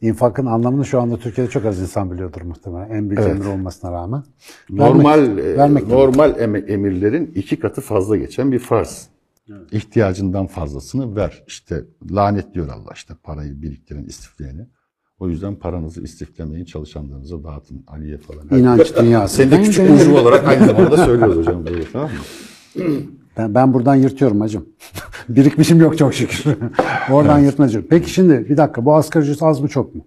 İnfakın 0.01 0.45
anlamını 0.45 0.85
şu 0.85 1.01
anda 1.01 1.17
Türkiye'de 1.17 1.51
çok 1.51 1.65
az 1.65 1.79
insan 1.81 2.11
biliyordur 2.11 2.41
muhtemelen. 2.41 2.89
En 2.89 3.09
büyük 3.09 3.21
Evet. 3.21 3.31
emir 3.35 3.45
olmasına 3.45 3.91
rağmen. 3.91 4.23
Normal 4.69 5.19
Vermek- 5.19 5.39
e, 5.45 5.57
vermek 5.57 5.81
demek. 5.83 5.93
normal 5.97 6.39
eme- 6.39 6.71
emirlerin 6.71 7.31
iki 7.35 7.59
katı 7.59 7.81
fazla 7.81 8.17
geçen 8.17 8.51
bir 8.51 8.59
farz. 8.59 9.07
İhtiyacından 9.71 10.47
fazlasını 10.47 11.15
ver. 11.15 11.43
İşte 11.47 11.83
lanetliyor 12.11 12.67
Allah 12.69 12.91
işte 12.95 13.13
parayı 13.23 13.61
biriktirin, 13.61 14.05
istifleyeni. 14.05 14.67
O 15.19 15.29
yüzden 15.29 15.55
paranızı 15.55 16.03
istiflemeyin, 16.03 16.65
çalışanlarınıza 16.65 17.43
dağıtın. 17.43 17.83
Aliye 17.87 18.17
falan. 18.17 18.59
İnanç 18.59 18.93
dünyası. 19.01 19.35
Seni 19.35 19.51
de 19.51 19.61
küçük 19.61 19.89
burcu 19.89 20.17
olarak 20.17 20.47
aynı 20.47 20.65
zamanda 20.65 20.97
söylüyoruz 21.05 21.37
hocam. 21.37 21.65
Böyle, 21.65 21.83
tamam 21.93 22.09
mı? 22.75 22.83
Ben, 23.37 23.55
ben 23.55 23.73
buradan 23.73 23.95
yırtıyorum 23.95 24.41
hacım. 24.41 24.65
Birikmişim 25.29 25.79
yok 25.81 25.97
çok 25.97 26.13
şükür. 26.13 26.45
Oradan 27.11 27.39
yırtmacım. 27.39 27.85
Peki 27.89 28.09
şimdi 28.09 28.49
bir 28.49 28.57
dakika 28.57 28.85
bu 28.85 28.95
asgari 28.95 29.23
ücret 29.23 29.43
az 29.43 29.59
mı 29.59 29.67
çok 29.67 29.95
mu? 29.95 30.05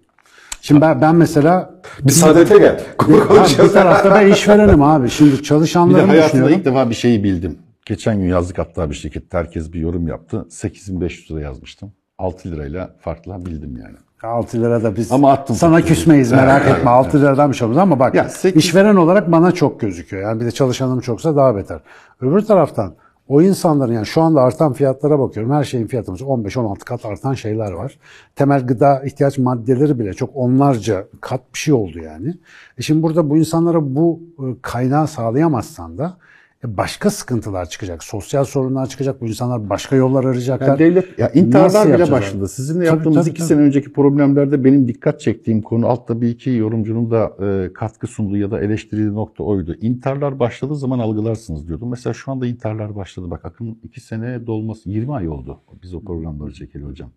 Şimdi 0.61 0.81
ben, 0.81 1.01
ben 1.01 1.15
mesela 1.15 1.75
Bir 2.05 2.11
saadete 2.11 2.57
gel. 2.57 2.83
Ha, 2.97 3.45
bir 3.63 3.69
tarafta 3.69 4.11
ben 4.15 4.31
işverenim 4.31 4.81
abi. 4.81 5.09
Şimdi 5.09 5.31
Bir 5.31 5.43
çalışanlarımı 5.43 6.07
hayatımda 6.07 6.27
düşünüyorum. 6.27 6.59
ilk 6.59 6.65
defa 6.65 6.89
bir 6.89 6.95
şeyi 6.95 7.23
bildim. 7.23 7.57
Geçen 7.85 8.19
gün 8.19 8.27
yazdık 8.27 8.57
hatta 8.57 8.89
bir 8.89 8.95
şirkette 8.95 9.37
herkes 9.37 9.73
bir 9.73 9.79
yorum 9.79 10.07
yaptı. 10.07 10.45
8500 10.49 11.31
lira 11.31 11.41
yazmıştım. 11.41 11.91
6 12.17 12.51
lirayla 12.51 12.95
farklı 12.99 13.45
bildim 13.45 13.77
yani. 13.77 13.97
6 14.23 14.61
lira 14.61 14.83
da 14.83 14.95
biz 14.95 15.11
Ama 15.11 15.31
attım 15.31 15.55
sana 15.55 15.81
küsmeyiz 15.81 16.31
merak 16.31 16.67
etme 16.67 16.89
6 16.89 17.21
liradan 17.21 17.51
bir 17.51 17.55
şey 17.55 17.65
olmaz 17.65 17.77
ama 17.77 17.99
bak 17.99 18.15
Ya 18.15 18.29
sekiz- 18.29 18.57
işveren 18.59 18.95
olarak 18.95 19.31
bana 19.31 19.51
çok 19.51 19.79
gözüküyor. 19.79 20.23
Yani 20.23 20.39
bir 20.39 20.45
de 20.45 20.51
çalışanım 20.51 20.99
çoksa 20.99 21.35
daha 21.35 21.55
beter. 21.55 21.79
Öbür 22.21 22.41
taraftan 22.41 22.93
o 23.27 23.41
insanların 23.41 23.93
yani 23.93 24.05
şu 24.05 24.21
anda 24.21 24.41
artan 24.41 24.73
fiyatlara 24.73 25.19
bakıyorum. 25.19 25.53
Her 25.53 25.63
şeyin 25.63 25.87
fiyatımız 25.87 26.21
15-16 26.21 26.79
kat 26.79 27.05
artan 27.05 27.33
şeyler 27.33 27.71
var. 27.71 27.99
Temel 28.35 28.67
gıda 28.67 29.03
ihtiyaç 29.05 29.37
maddeleri 29.37 29.99
bile 29.99 30.13
çok 30.13 30.29
onlarca 30.35 31.07
kat 31.21 31.41
bir 31.53 31.59
şey 31.59 31.73
oldu 31.73 31.99
yani. 31.99 32.33
E 32.77 32.81
şimdi 32.81 33.03
burada 33.03 33.29
bu 33.29 33.37
insanlara 33.37 33.95
bu 33.95 34.19
e, 34.39 34.43
kaynağı 34.61 35.07
sağlayamazsan 35.07 35.97
da 35.97 36.17
başka 36.63 37.09
sıkıntılar 37.09 37.69
çıkacak. 37.69 38.03
Sosyal 38.03 38.45
sorunlar 38.45 38.89
çıkacak. 38.89 39.21
Bu 39.21 39.27
insanlar 39.27 39.69
başka 39.69 39.95
yollar 39.95 40.23
arayacaklar. 40.23 40.67
Yani 40.67 40.79
devlet 40.79 41.19
ya 41.19 41.29
intiharlar 41.29 41.93
bile 41.93 42.11
başladı. 42.11 42.47
Sizinle 42.47 42.85
Tabii, 42.85 42.95
yaptığımız 42.95 43.17
tabii, 43.17 43.29
iki 43.29 43.39
tabii. 43.39 43.47
sene 43.47 43.61
önceki 43.61 43.93
problemlerde 43.93 44.63
benim 44.63 44.87
dikkat 44.87 45.19
çektiğim 45.19 45.61
konu 45.61 45.87
altta 45.87 46.21
bir 46.21 46.29
iki 46.29 46.49
yorumcunun 46.49 47.11
da 47.11 47.33
e, 47.45 47.73
katkı 47.73 48.07
sunduğu 48.07 48.37
ya 48.37 48.51
da 48.51 48.61
eleştirdiği 48.61 49.13
nokta 49.13 49.43
oydu. 49.43 49.75
İntiharlar 49.81 50.39
başladığı 50.39 50.75
zaman 50.75 50.99
algılarsınız 50.99 51.67
diyordum. 51.67 51.89
Mesela 51.89 52.13
şu 52.13 52.31
anda 52.31 52.47
intiharlar 52.47 52.95
başladı. 52.95 53.31
Bak 53.31 53.45
akın 53.45 53.79
iki 53.83 54.01
sene 54.01 54.47
dolması 54.47 54.89
20 54.89 55.13
ay 55.13 55.29
oldu. 55.29 55.59
Biz 55.83 55.93
o 55.93 56.01
programları 56.03 56.53
çekeli 56.53 56.83
hocam. 56.83 57.09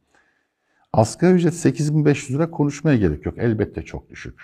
Asgari 0.93 1.35
ücret 1.35 1.55
8500 1.55 2.39
lira 2.39 2.51
konuşmaya 2.51 2.97
gerek 2.97 3.27
yok. 3.27 3.35
Elbette 3.39 3.83
çok 3.83 4.11
düşük. 4.11 4.35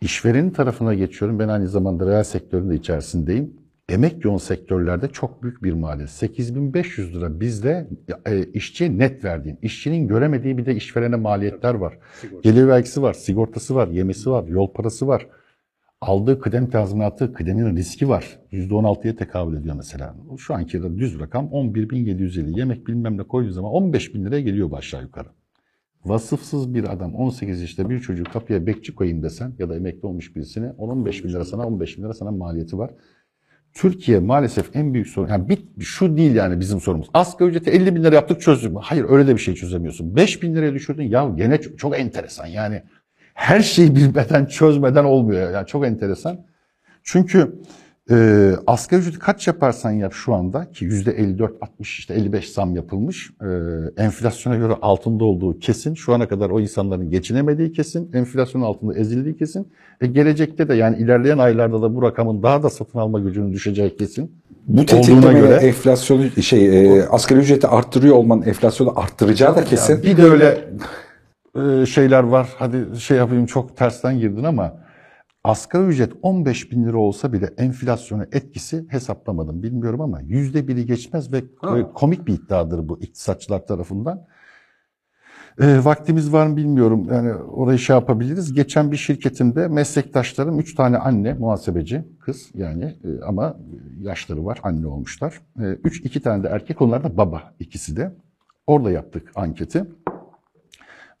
İşverenin 0.00 0.50
tarafına 0.50 0.94
geçiyorum. 0.94 1.38
Ben 1.38 1.48
aynı 1.48 1.68
zamanda 1.68 2.06
reel 2.06 2.24
sektörün 2.24 2.70
de 2.70 2.74
içerisindeyim. 2.74 3.61
Emek 3.92 4.24
yoğun 4.24 4.38
sektörlerde 4.38 5.08
çok 5.08 5.42
büyük 5.42 5.62
bir 5.62 5.72
maliyet. 5.72 6.10
8500 6.10 7.14
lira 7.14 7.40
bizde 7.40 7.88
e, 8.26 8.44
işçiye 8.44 8.98
net 8.98 9.24
verdiğin, 9.24 9.58
işçinin 9.62 10.08
göremediği 10.08 10.58
bir 10.58 10.66
de 10.66 10.74
işverene 10.74 11.16
maliyetler 11.16 11.74
var. 11.74 11.98
Gelir 12.42 12.68
vergisi 12.68 13.02
var, 13.02 13.12
sigortası 13.12 13.74
var, 13.74 13.88
yemesi 13.88 14.30
var, 14.30 14.48
yol 14.48 14.72
parası 14.72 15.06
var. 15.06 15.26
Aldığı 16.00 16.40
kıdem 16.40 16.70
tazminatı, 16.70 17.32
kıdemin 17.32 17.76
riski 17.76 18.08
var. 18.08 18.38
%16'ya 18.52 19.16
tekabül 19.16 19.56
ediyor 19.56 19.74
mesela. 19.74 20.14
Şu 20.38 20.54
anki 20.54 20.82
de 20.82 20.98
düz 20.98 21.20
rakam 21.20 21.46
11.750. 21.46 22.58
Yemek 22.58 22.86
bilmem 22.86 23.18
ne 23.18 23.22
koyduğu 23.22 23.52
zaman 23.52 23.72
15.000 23.72 24.24
liraya 24.24 24.40
geliyor 24.40 24.70
bu 24.70 24.76
aşağı 24.76 25.02
yukarı. 25.02 25.28
Vasıfsız 26.04 26.74
bir 26.74 26.92
adam 26.92 27.14
18 27.14 27.60
yaşında 27.60 27.90
bir 27.90 28.00
çocuğu 28.00 28.24
kapıya 28.24 28.66
bekçi 28.66 28.94
koyayım 28.94 29.22
desen 29.22 29.52
ya 29.58 29.68
da 29.68 29.76
emekli 29.76 30.06
olmuş 30.06 30.36
birisine 30.36 30.66
10-15 30.66 31.24
bin 31.24 31.28
lira 31.28 31.44
sana 31.44 31.66
15 31.66 31.98
bin 31.98 32.02
lira 32.02 32.14
sana 32.14 32.30
maliyeti 32.30 32.78
var. 32.78 32.90
Türkiye 33.74 34.18
maalesef 34.18 34.76
en 34.76 34.94
büyük 34.94 35.08
sorun, 35.08 35.28
yani 35.28 35.48
bir, 35.48 35.84
şu 35.84 36.16
değil 36.16 36.34
yani 36.34 36.60
bizim 36.60 36.80
sorumuz. 36.80 37.08
Asgari 37.14 37.50
ücreti 37.50 37.70
50 37.70 37.96
bin 37.96 38.04
lira 38.04 38.14
yaptık 38.14 38.40
çözdük 38.40 38.72
mü? 38.72 38.78
Hayır 38.82 39.06
öyle 39.08 39.26
de 39.26 39.34
bir 39.34 39.40
şey 39.40 39.54
çözemiyorsun. 39.54 40.16
5 40.16 40.42
bin 40.42 40.54
liraya 40.54 40.74
düşürdün 40.74 41.02
ya 41.02 41.32
gene 41.36 41.60
çok, 41.60 41.78
çok 41.78 41.98
enteresan 41.98 42.46
yani. 42.46 42.82
Her 43.34 43.60
şeyi 43.60 43.96
bilmeden 43.96 44.46
çözmeden 44.46 45.04
olmuyor 45.04 45.50
yani 45.50 45.66
çok 45.66 45.86
enteresan. 45.86 46.44
Çünkü 47.02 47.54
e, 48.10 48.50
asgari 48.66 49.00
ücreti 49.00 49.18
kaç 49.18 49.46
yaparsan 49.46 49.90
yap 49.90 50.12
şu 50.12 50.34
anda 50.34 50.70
ki 50.70 50.84
yüzde 50.84 51.10
54, 51.12 51.52
60 51.62 51.98
işte 51.98 52.14
55 52.14 52.52
zam 52.52 52.76
yapılmış. 52.76 53.30
E, 53.40 53.46
enflasyona 54.02 54.56
göre 54.56 54.72
altında 54.82 55.24
olduğu 55.24 55.58
kesin. 55.58 55.94
Şu 55.94 56.14
ana 56.14 56.28
kadar 56.28 56.50
o 56.50 56.60
insanların 56.60 57.10
geçinemediği 57.10 57.72
kesin. 57.72 58.10
Enflasyonun 58.12 58.64
altında 58.64 58.98
ezildiği 58.98 59.36
kesin. 59.36 59.68
E, 60.00 60.06
gelecekte 60.06 60.68
de 60.68 60.74
yani 60.74 60.96
ilerleyen 60.96 61.38
aylarda 61.38 61.82
da 61.82 61.94
bu 61.94 62.02
rakamın 62.02 62.42
daha 62.42 62.62
da 62.62 62.70
satın 62.70 62.98
alma 62.98 63.20
gücünün 63.20 63.52
düşeceği 63.52 63.96
kesin. 63.96 64.32
Bu 64.66 64.80
Olduğuna 64.80 64.86
tetiklemeyle 64.86 65.40
göre- 65.40 65.54
enflasyonu 65.66 66.30
şey 66.42 66.98
e, 66.98 67.02
asgari 67.06 67.40
ücreti 67.40 67.66
arttırıyor 67.66 68.16
olmanın 68.16 68.42
enflasyonu 68.42 68.98
arttıracağı 69.00 69.56
da 69.56 69.64
kesin. 69.64 70.02
Bir 70.02 70.16
de 70.16 70.22
öyle 70.22 70.58
e, 71.82 71.86
şeyler 71.86 72.22
var. 72.22 72.48
Hadi 72.56 73.00
şey 73.00 73.16
yapayım 73.16 73.46
çok 73.46 73.76
tersten 73.76 74.18
girdin 74.18 74.44
ama 74.44 74.74
asgari 75.44 75.86
ücret 75.86 76.12
15 76.22 76.72
bin 76.72 76.84
lira 76.84 76.96
olsa 76.96 77.32
bile 77.32 77.50
enflasyona 77.58 78.26
etkisi 78.32 78.84
hesaplamadım 78.88 79.62
bilmiyorum 79.62 80.00
ama 80.00 80.20
yüzde 80.20 80.68
biri 80.68 80.86
geçmez 80.86 81.32
ve 81.32 81.38
e, 81.38 81.92
komik 81.94 82.26
bir 82.26 82.32
iddiadır 82.34 82.88
bu 82.88 83.00
iktisatçılar 83.00 83.66
tarafından. 83.66 84.26
E, 85.60 85.84
vaktimiz 85.84 86.32
var 86.32 86.46
mı 86.46 86.56
bilmiyorum. 86.56 87.08
Yani 87.12 87.34
orayı 87.34 87.78
şey 87.78 87.96
yapabiliriz. 87.96 88.52
Geçen 88.52 88.92
bir 88.92 88.96
şirketimde 88.96 89.68
meslektaşlarım 89.68 90.58
üç 90.58 90.74
tane 90.74 90.98
anne 90.98 91.34
muhasebeci 91.34 92.04
kız 92.20 92.50
yani 92.54 92.84
e, 92.84 93.24
ama 93.26 93.56
yaşları 94.00 94.44
var 94.44 94.60
anne 94.62 94.86
olmuşlar. 94.86 95.40
E, 95.58 95.62
üç 95.62 96.00
iki 96.04 96.20
tane 96.20 96.42
de 96.42 96.48
erkek 96.48 96.82
onlar 96.82 97.04
da 97.04 97.16
baba 97.16 97.54
ikisi 97.60 97.96
de. 97.96 98.12
Orada 98.66 98.90
yaptık 98.90 99.32
anketi. 99.34 99.84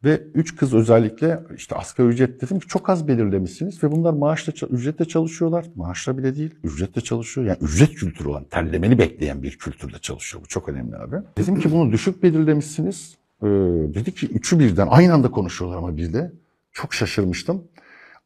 Ve 0.04 0.22
üç 0.34 0.56
kız 0.56 0.74
özellikle 0.74 1.40
işte 1.56 1.76
asgari 1.76 2.08
ücret 2.08 2.42
dedim 2.42 2.60
ki 2.60 2.68
çok 2.68 2.90
az 2.90 3.08
belirlemişsiniz 3.08 3.84
ve 3.84 3.92
bunlar 3.92 4.12
maaşla 4.12 4.52
ücretle 4.68 5.04
çalışıyorlar. 5.04 5.66
Maaşla 5.74 6.18
bile 6.18 6.36
değil, 6.36 6.54
ücretle 6.64 7.00
çalışıyor. 7.00 7.46
Yani 7.46 7.58
ücret 7.60 7.94
kültürü 7.94 8.28
olan, 8.28 8.44
terlemeni 8.44 8.98
bekleyen 8.98 9.42
bir 9.42 9.58
kültürde 9.58 9.98
çalışıyor. 9.98 10.44
Bu 10.44 10.48
çok 10.48 10.68
önemli 10.68 10.96
abi. 10.96 11.16
Dedim 11.38 11.60
ki 11.60 11.72
bunu 11.72 11.92
düşük 11.92 12.22
belirlemişsiniz. 12.22 13.16
Ee, 13.42 13.46
dedi 13.94 14.14
ki 14.14 14.26
üçü 14.26 14.58
birden 14.58 14.88
aynı 14.90 15.14
anda 15.14 15.30
konuşuyorlar 15.30 15.78
ama 15.78 15.96
bir 15.96 16.12
de. 16.12 16.32
Çok 16.72 16.94
şaşırmıştım. 16.94 17.64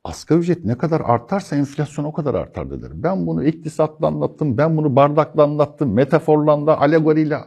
Asgari 0.04 0.38
ücret 0.38 0.64
ne 0.64 0.78
kadar 0.78 1.00
artarsa 1.04 1.56
enflasyon 1.56 2.04
o 2.04 2.12
kadar 2.12 2.34
artar 2.34 2.70
dediler. 2.70 2.90
Ben 2.94 3.26
bunu 3.26 3.44
iktisatla 3.44 4.06
anlattım, 4.06 4.58
ben 4.58 4.76
bunu 4.76 4.96
bardakla 4.96 5.42
anlattım, 5.42 5.92
metaforla 5.92 6.66
da, 6.66 6.80
alegoriyle 6.80 7.38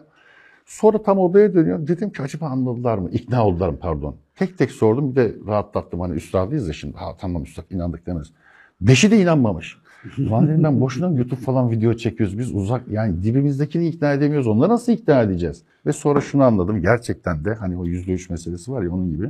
Sonra 0.70 1.04
tam 1.04 1.20
odaya 1.20 1.54
dönüyorum. 1.54 1.88
Dedim 1.88 2.10
ki 2.10 2.22
acaba 2.22 2.46
anladılar 2.46 2.98
mı? 2.98 3.10
İkna 3.12 3.46
oldular 3.46 3.70
mı 3.70 3.78
pardon. 3.82 4.16
Tek 4.36 4.58
tek 4.58 4.72
sordum 4.72 5.12
bir 5.12 5.16
de 5.16 5.36
rahatlattım. 5.48 6.00
Hani 6.00 6.16
üstadıyız 6.16 6.68
ya 6.68 6.74
şimdi. 6.74 6.98
Ha 6.98 7.18
tamam 7.20 7.44
üstad 7.44 7.64
inandık 7.72 8.06
demez. 8.06 8.28
Beşi 8.82 9.12
de 9.12 9.22
inanmamış. 9.22 9.78
Ulan 10.20 10.48
dedim 10.48 10.64
ben 10.64 10.82
boşuna 10.82 11.18
YouTube 11.18 11.40
falan 11.40 11.72
video 11.72 11.94
çekiyoruz. 11.94 12.38
Biz 12.38 12.56
uzak 12.56 12.88
yani 12.88 13.24
dibimizdekini 13.24 13.88
ikna 13.88 14.14
edemiyoruz. 14.14 14.48
Onları 14.48 14.70
nasıl 14.70 14.92
ikna 14.92 15.22
edeceğiz? 15.22 15.64
Ve 15.86 15.94
sonra 15.94 16.22
şunu 16.22 16.44
anladım. 16.44 16.82
Gerçekten 16.82 17.46
de 17.46 17.54
hani 17.54 17.78
o 17.78 17.86
yüzde 17.86 18.12
üç 18.12 18.30
meselesi 18.30 18.72
var 18.72 18.84
ya 18.84 18.92
onun 18.92 19.10
gibi. 19.10 19.30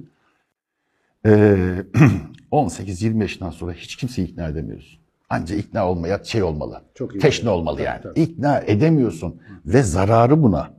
Ee, 1.26 1.84
18-20 2.52 3.22
yaşından 3.22 3.50
sonra 3.50 3.74
hiç 3.74 3.96
kimseyi 3.96 4.28
ikna 4.28 4.48
edemiyorsun. 4.48 5.00
Anca 5.30 5.56
ikna 5.56 5.90
olmaya 5.90 6.24
şey 6.24 6.44
olmalı. 6.44 6.82
Çok 6.96 7.16
iyi. 7.16 7.20
Teşne 7.20 7.50
olmalı 7.50 7.82
yani. 7.82 8.02
İkna 8.16 8.60
edemiyorsun 8.60 9.36
ve 9.66 9.84
zararı 9.84 10.44
buna. 10.44 10.79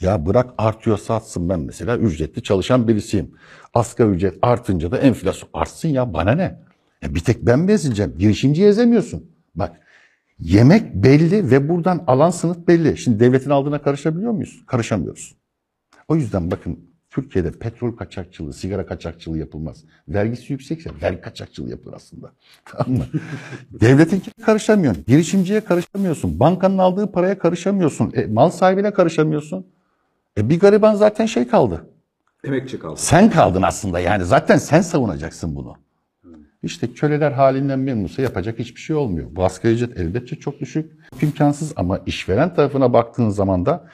Ya 0.00 0.26
bırak 0.26 0.50
artıyorsa 0.58 1.14
artsın 1.14 1.48
ben 1.48 1.60
mesela 1.60 1.98
ücretli 1.98 2.42
çalışan 2.42 2.88
birisiyim. 2.88 3.30
Asgari 3.74 4.10
ücret 4.10 4.38
artınca 4.42 4.90
da 4.90 4.98
enflasyon 4.98 5.50
artsın 5.54 5.88
ya 5.88 6.14
bana 6.14 6.32
ne? 6.32 6.60
Ya 7.02 7.14
bir 7.14 7.20
tek 7.20 7.46
ben 7.46 7.58
mi 7.58 7.72
ezileceğim? 7.72 8.14
Girişimciyi 8.18 8.68
ezemiyorsun. 8.68 9.30
Bak 9.54 9.80
yemek 10.38 10.94
belli 10.94 11.50
ve 11.50 11.68
buradan 11.68 12.04
alan 12.06 12.30
sınıf 12.30 12.68
belli. 12.68 12.98
Şimdi 12.98 13.20
devletin 13.20 13.50
aldığına 13.50 13.82
karışabiliyor 13.82 14.32
muyuz? 14.32 14.62
Karışamıyoruz. 14.66 15.36
O 16.08 16.16
yüzden 16.16 16.50
bakın 16.50 16.78
Türkiye'de 17.10 17.50
petrol 17.50 17.96
kaçakçılığı, 17.96 18.52
sigara 18.52 18.86
kaçakçılığı 18.86 19.38
yapılmaz. 19.38 19.84
Vergisi 20.08 20.52
yüksekse 20.52 20.90
vergi 21.02 21.20
kaçakçılığı 21.20 21.70
yapılır 21.70 21.94
aslında. 21.94 22.32
Tamam 22.64 22.98
mı? 22.98 23.06
Devletinkine 23.80 24.44
karışamıyorsun. 24.44 25.04
Girişimciye 25.06 25.60
karışamıyorsun. 25.60 26.40
Bankanın 26.40 26.78
aldığı 26.78 27.12
paraya 27.12 27.38
karışamıyorsun. 27.38 28.12
E, 28.14 28.26
mal 28.26 28.50
sahibine 28.50 28.90
karışamıyorsun. 28.90 29.66
E, 30.40 30.48
bir 30.48 30.60
gariban 30.60 30.94
zaten 30.94 31.26
şey 31.26 31.48
kaldı. 31.48 31.86
Emekçi 32.44 32.78
kaldı. 32.78 32.94
Sen 32.96 33.30
kaldın 33.30 33.62
aslında 33.62 34.00
yani. 34.00 34.24
Zaten 34.24 34.56
sen 34.56 34.80
savunacaksın 34.80 35.56
bunu. 35.56 35.76
İşte 36.62 36.92
köleler 36.92 37.32
halinden 37.32 37.78
memnunsa 37.78 38.22
yapacak 38.22 38.58
hiçbir 38.58 38.80
şey 38.80 38.96
olmuyor. 38.96 39.26
Bu 39.30 39.44
asgari 39.44 39.72
ücret 39.72 40.00
elbette 40.00 40.36
çok 40.36 40.60
düşük, 40.60 40.92
imkansız 41.22 41.72
ama 41.76 42.00
işveren 42.06 42.54
tarafına 42.54 42.92
baktığın 42.92 43.28
zaman 43.28 43.66
da 43.66 43.88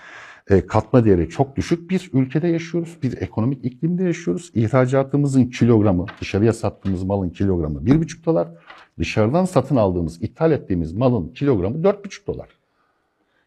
e, 0.51 0.67
katma 0.67 1.05
değeri 1.05 1.29
çok 1.29 1.57
düşük 1.57 1.91
bir 1.91 2.11
ülkede 2.13 2.49
yaşıyoruz. 2.49 2.97
Bir 3.03 3.23
ekonomik 3.23 3.65
iklimde 3.65 4.05
yaşıyoruz. 4.05 4.51
İhracatımızın 4.55 5.45
kilogramı, 5.45 6.07
dışarıya 6.21 6.53
sattığımız 6.53 7.03
malın 7.03 7.31
kilogramı 7.31 7.87
bir 7.87 8.01
buçuk 8.01 8.27
dolar. 8.27 8.49
Dışarıdan 8.99 9.45
satın 9.45 9.77
aldığımız, 9.77 10.23
ithal 10.23 10.53
ettiğimiz 10.53 10.93
malın 10.93 11.29
kilogramı 11.29 11.85
dört 11.85 12.05
buçuk 12.05 12.27
dolar. 12.27 12.49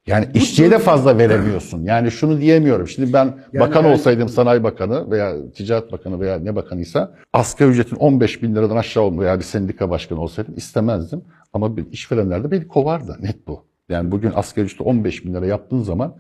Yani 0.10 0.28
işçiye 0.34 0.72
de 0.72 0.80
fazla 0.80 1.18
veremiyorsun. 1.18 1.84
Yani 1.84 2.12
şunu 2.12 2.42
diyemiyorum. 2.42 2.88
Şimdi 2.88 3.14
ben 3.14 3.38
bakan 3.60 3.84
yani- 3.84 3.94
olsaydım 3.94 4.30
sanayi 4.30 4.64
bakanı 4.64 5.12
veya 5.12 5.52
ticaret 5.52 5.92
bakanı 5.92 6.20
veya 6.20 6.40
ne 6.40 6.56
bakanıysa 6.56 7.16
asgari 7.34 7.70
ücretin 7.70 7.96
15 7.96 8.44
bin 8.44 8.56
liradan 8.56 8.76
aşağı 8.76 9.04
olma 9.04 9.22
veya 9.22 9.40
bir 9.40 9.44
sendika 9.44 9.90
başkanı 9.90 10.22
olsaydım 10.22 10.54
istemezdim. 10.58 11.22
Ama 11.54 11.78
bir 11.78 11.92
işverenler 11.92 12.44
de 12.44 12.52
beni 12.52 12.68
kovardı. 12.68 13.18
Net 13.22 13.48
bu. 13.48 13.66
Yani 13.90 14.12
bugün 14.12 14.32
asgari 14.36 14.66
ücreti 14.66 14.84
15 14.84 15.26
bin 15.26 15.34
lira 15.34 15.46
yaptığın 15.46 15.82
zaman 15.82 16.16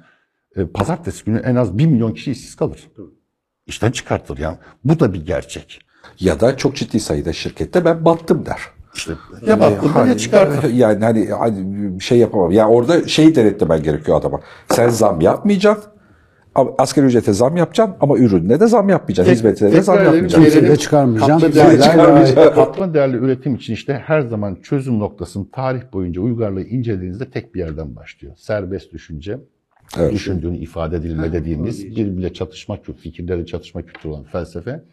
e, 0.55 0.65
pazartesi 0.67 1.25
günü 1.25 1.39
en 1.39 1.55
az 1.55 1.77
1 1.77 1.85
milyon 1.85 2.13
kişi 2.13 2.31
işsiz 2.31 2.55
kalır. 2.55 2.87
İşten 3.67 3.91
çıkartılır 3.91 4.37
yani. 4.37 4.57
Bu 4.83 4.99
da 4.99 5.13
bir 5.13 5.25
gerçek. 5.25 5.79
Ya 6.19 6.39
da 6.39 6.57
çok 6.57 6.75
ciddi 6.75 6.99
sayıda 6.99 7.33
şirkette 7.33 7.85
ben 7.85 8.05
battım 8.05 8.45
der. 8.45 8.59
İşte 8.95 9.13
ya 9.47 9.59
baktın 9.59 10.07
ya 10.07 10.17
çıkartır. 10.17 10.69
Yani 10.73 11.03
hani, 11.05 11.25
hani 11.25 11.55
bir 11.99 12.03
şey 12.03 12.17
yapamam. 12.17 12.51
Ya 12.51 12.67
orada 12.69 13.07
şeyi 13.07 13.35
denetlemen 13.35 13.83
gerekiyor 13.83 14.19
adama. 14.19 14.39
Sen 14.69 14.89
zam 14.89 15.21
yapmayacaksın. 15.21 15.91
Asgari 16.77 17.05
ücrete 17.05 17.33
zam 17.33 17.57
yapacaksın 17.57 17.95
ama 18.01 18.17
ürününe 18.17 18.59
de 18.59 18.67
zam 18.67 18.89
yapmayacaksın. 18.89 19.33
Hizmetine 19.33 19.71
de 19.71 19.81
zam 19.81 19.95
yapmayacaksın. 19.95 20.41
Kimse 20.41 20.55
de 20.55 20.59
gelelim. 20.59 20.75
çıkarmayacağım. 20.77 21.39
Katma 21.39 21.55
değerli, 21.55 21.81
çıkarmayacağım. 21.81 22.55
katma 22.55 22.93
değerli 22.93 23.17
üretim 23.17 23.55
için 23.55 23.73
işte 23.73 24.01
her 24.05 24.21
zaman 24.21 24.57
çözüm 24.63 24.99
noktasını 24.99 25.51
tarih 25.51 25.81
boyunca 25.93 26.21
uygarlığı 26.21 26.63
incelediğinizde 26.63 27.29
tek 27.29 27.55
bir 27.55 27.59
yerden 27.59 27.95
başlıyor. 27.95 28.33
Serbest 28.37 28.93
düşünce, 28.93 29.39
Evet. 29.97 30.13
düşündüğünü 30.13 30.57
ifade 30.57 30.95
edilme 30.97 31.33
dediğimiz 31.33 31.85
birbiriyle 31.85 32.33
çatışma, 32.33 32.77
fikirleri 33.03 33.45
çatışma 33.45 33.81
kültürü 33.81 34.11
olan 34.11 34.23
felsefe. 34.23 34.83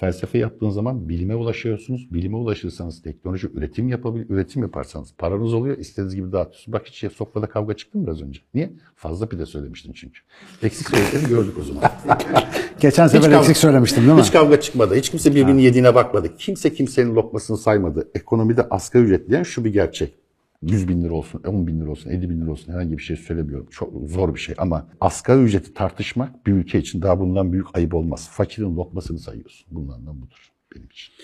Felsefe 0.00 0.38
yaptığın 0.38 0.70
zaman 0.70 1.08
bilime 1.08 1.34
ulaşıyorsunuz. 1.34 2.14
Bilime 2.14 2.36
ulaşırsanız 2.36 3.02
teknoloji 3.02 3.48
üretim 3.54 3.88
yapabil 3.88 4.24
üretim 4.28 4.62
yaparsanız 4.62 5.14
paranız 5.18 5.54
oluyor. 5.54 5.78
İstediğiniz 5.78 6.14
gibi 6.14 6.32
dağıtıyorsunuz. 6.32 6.72
Bak 6.72 6.86
hiç 6.86 7.12
sofrada 7.12 7.46
kavga 7.46 7.74
çıktı 7.74 7.98
mı 7.98 8.06
biraz 8.06 8.22
önce? 8.22 8.40
Niye? 8.54 8.72
Fazla 8.96 9.28
pide 9.28 9.46
söylemiştin 9.46 9.92
çünkü. 9.92 10.20
Eksik 10.62 10.88
söylediklerini 10.88 11.28
gördük 11.28 11.54
o 11.60 11.64
zaman. 11.64 11.82
Geçen 12.80 13.06
sefer 13.06 13.30
kavga- 13.30 13.38
eksik 13.38 13.56
söylemiştim 13.56 14.02
değil 14.02 14.14
mi? 14.14 14.22
Hiç 14.22 14.32
kavga 14.32 14.60
çıkmadı. 14.60 14.94
Hiç 14.94 15.10
kimse 15.10 15.30
birbirinin 15.30 15.62
yediğine 15.62 15.94
bakmadı. 15.94 16.36
Kimse 16.38 16.74
kimsenin 16.74 17.14
lokmasını 17.14 17.56
saymadı. 17.58 18.08
Ekonomide 18.14 18.62
asgari 18.70 19.04
ücret 19.04 19.30
diyen 19.30 19.42
şu 19.42 19.64
bir 19.64 19.72
gerçek. 19.72 20.14
100 20.62 20.88
bin 20.88 21.04
lira 21.04 21.14
olsun, 21.14 21.42
10 21.46 21.66
bin 21.66 21.80
lira 21.80 21.90
olsun, 21.90 22.10
50 22.10 22.30
bin 22.30 22.40
lira 22.40 22.50
olsun 22.50 22.72
herhangi 22.72 22.98
bir 22.98 23.02
şey 23.02 23.16
söylemiyorum. 23.16 23.66
Çok 23.70 24.10
zor 24.10 24.34
bir 24.34 24.40
şey 24.40 24.54
ama 24.58 24.88
asgari 25.00 25.42
ücreti 25.42 25.74
tartışmak 25.74 26.46
bir 26.46 26.52
ülke 26.52 26.78
için 26.78 27.02
daha 27.02 27.20
bundan 27.20 27.52
büyük 27.52 27.76
ayıp 27.76 27.94
olmaz. 27.94 28.28
Fakirin 28.32 28.76
lokmasını 28.76 29.18
sayıyorsun. 29.18 29.66
Bundan 29.70 30.22
budur 30.22 30.52
benim 30.74 30.86
için. 30.86 31.14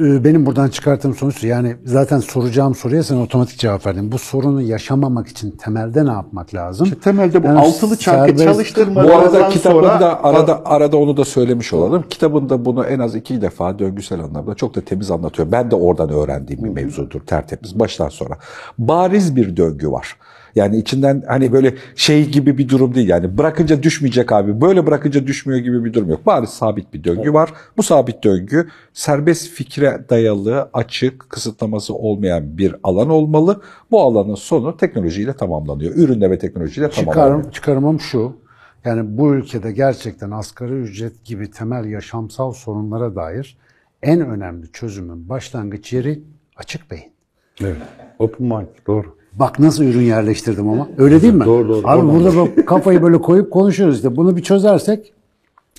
Ee, 0.00 0.24
Benim 0.24 0.46
buradan 0.46 0.68
çıkarttığım 0.68 1.14
sonuç 1.14 1.44
yani 1.44 1.76
zaten 1.84 2.18
soracağım 2.18 2.74
soruya 2.74 3.02
sen 3.02 3.16
otomatik 3.16 3.58
cevap 3.58 3.86
verdin. 3.86 4.12
Bu 4.12 4.18
sorunu 4.18 4.62
yaşamamak 4.62 5.28
için 5.28 5.50
temelde 5.50 6.04
ne 6.06 6.10
yapmak 6.10 6.54
lazım? 6.54 6.84
İşte 6.86 6.98
temelde 7.00 7.42
bu 7.42 7.46
Yani 7.46 7.58
altılı 7.58 7.96
çarkı 7.96 8.36
çalıştırmadan 8.44 9.08
Bu 9.08 9.14
arada 9.16 9.30
sonra- 9.30 9.48
kitabında 9.48 10.24
arada 10.24 10.62
arada 10.66 10.96
onu 10.96 11.16
da 11.16 11.24
söylemiş 11.24 11.72
olalım. 11.72 12.04
Kitabında 12.10 12.64
bunu 12.64 12.84
en 12.84 12.98
az 12.98 13.14
iki 13.14 13.40
defa 13.42 13.78
döngüsel 13.78 14.20
anlamda 14.20 14.54
çok 14.54 14.74
da 14.74 14.80
temiz 14.80 15.10
anlatıyor. 15.10 15.52
Ben 15.52 15.70
de 15.70 15.74
oradan 15.76 16.08
öğrendiğim 16.10 16.64
bir 16.64 16.70
mevzudur 16.70 17.20
tertemiz 17.20 17.78
baştan 17.78 18.08
sonra. 18.08 18.38
Bariz 18.78 19.36
bir 19.36 19.56
döngü 19.56 19.90
var. 19.90 20.16
Yani 20.54 20.76
içinden 20.76 21.22
hani 21.28 21.52
böyle 21.52 21.74
şey 21.94 22.28
gibi 22.28 22.58
bir 22.58 22.68
durum 22.68 22.94
değil 22.94 23.08
yani 23.08 23.38
bırakınca 23.38 23.82
düşmeyecek 23.82 24.32
abi 24.32 24.60
böyle 24.60 24.86
bırakınca 24.86 25.26
düşmüyor 25.26 25.60
gibi 25.60 25.84
bir 25.84 25.92
durum 25.92 26.10
yok. 26.10 26.26
Bariz 26.26 26.50
sabit 26.50 26.94
bir 26.94 27.04
döngü 27.04 27.32
var. 27.32 27.52
Bu 27.76 27.82
sabit 27.82 28.24
döngü 28.24 28.68
serbest 28.92 29.48
fikre 29.48 30.04
dayalı 30.10 30.70
açık 30.72 31.30
kısıtlaması 31.30 31.94
olmayan 31.94 32.58
bir 32.58 32.74
alan 32.82 33.10
olmalı. 33.10 33.62
Bu 33.90 34.00
alanın 34.00 34.34
sonu 34.34 34.76
teknolojiyle 34.76 35.32
tamamlanıyor. 35.32 35.94
Ürünle 35.94 36.30
ve 36.30 36.38
teknolojiyle 36.38 36.90
tamamlanıyor. 36.90 37.36
Çıkarım, 37.36 37.50
çıkarımım 37.50 38.00
şu. 38.00 38.36
Yani 38.84 39.18
bu 39.18 39.34
ülkede 39.34 39.72
gerçekten 39.72 40.30
asgari 40.30 40.72
ücret 40.72 41.24
gibi 41.24 41.50
temel 41.50 41.84
yaşamsal 41.84 42.52
sorunlara 42.52 43.14
dair 43.16 43.56
en 44.02 44.20
önemli 44.20 44.72
çözümün 44.72 45.28
başlangıç 45.28 45.92
yeri 45.92 46.22
açık 46.56 46.90
beyin. 46.90 47.12
Evet. 47.60 47.76
Open 48.18 48.46
mind. 48.46 48.66
Doğru. 48.86 49.17
Bak 49.32 49.58
nasıl 49.58 49.84
ürün 49.84 50.00
yerleştirdim 50.02 50.68
ama. 50.68 50.88
Öyle 50.98 51.22
değil 51.22 51.34
mi? 51.34 51.44
Doğru, 51.44 51.68
doğru. 51.68 51.86
Abi 51.88 52.06
Oradan 52.06 52.14
burada 52.24 52.36
bak 52.36 52.66
kafayı 52.68 53.02
böyle 53.02 53.18
koyup 53.20 53.50
konuşuyoruz 53.52 53.96
işte. 53.96 54.16
Bunu 54.16 54.36
bir 54.36 54.42
çözersek 54.42 55.12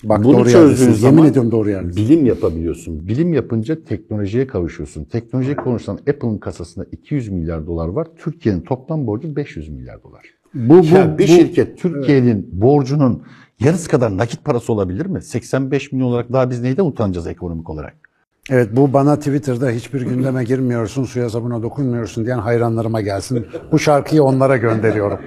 bak 0.04 0.24
Bunu 0.24 0.38
doğru 0.38 0.50
çözdüğün 0.50 0.92
zaman 0.94 1.16
Yemin 1.18 1.30
ediyorum 1.32 1.52
doğru 1.52 1.70
yerdesiniz. 1.70 2.10
bilim 2.10 2.26
yapabiliyorsun. 2.26 3.08
Bilim 3.08 3.34
yapınca 3.34 3.84
teknolojiye 3.84 4.48
kavuşuyorsun. 4.48 5.04
Teknolojiye 5.04 5.56
konuşsan 5.56 5.96
Apple'ın 5.96 6.38
kasasında 6.38 6.86
200 6.92 7.30
milyar 7.30 7.68
dolar 7.68 7.88
var. 7.88 8.08
Türkiye'nin 8.18 8.62
toplam 8.62 9.08
borcu 9.08 9.36
500 9.36 9.70
milyar 9.70 10.04
dolar. 10.04 10.22
Bu, 10.54 10.80
bu, 10.80 10.86
Ya 10.96 11.18
bir 11.18 11.24
bu- 11.24 11.28
şirket 11.28 11.78
Türkiye'nin 11.78 12.50
borcunun 12.52 13.24
yarısı 13.60 13.90
kadar 13.90 14.18
nakit 14.18 14.44
parası 14.46 14.74
olabilir 14.74 15.06
mi? 15.06 15.22
85 15.22 15.92
milyon 15.92 16.08
olarak 16.08 16.34
daha 16.34 16.50
biz 16.50 16.62
neyden 16.62 16.86
utanacağız 16.86 17.28
ekonomik 17.28 17.70
olarak? 17.70 18.09
Evet 18.50 18.70
bu 18.72 18.94
bana 18.94 19.16
Twitter'da 19.16 19.70
hiçbir 19.70 20.02
gündeme 20.02 20.44
girmiyorsun, 20.44 21.04
suya 21.04 21.30
sabuna 21.30 21.64
dokunmuyorsun 21.64 22.26
diyen 22.26 22.40
hayranlarıma 22.40 23.02
gelsin. 23.02 23.48
Bu 23.72 23.80
şarkıyı 23.80 24.24
onlara 24.24 24.58
gönderiyorum. 24.58 25.20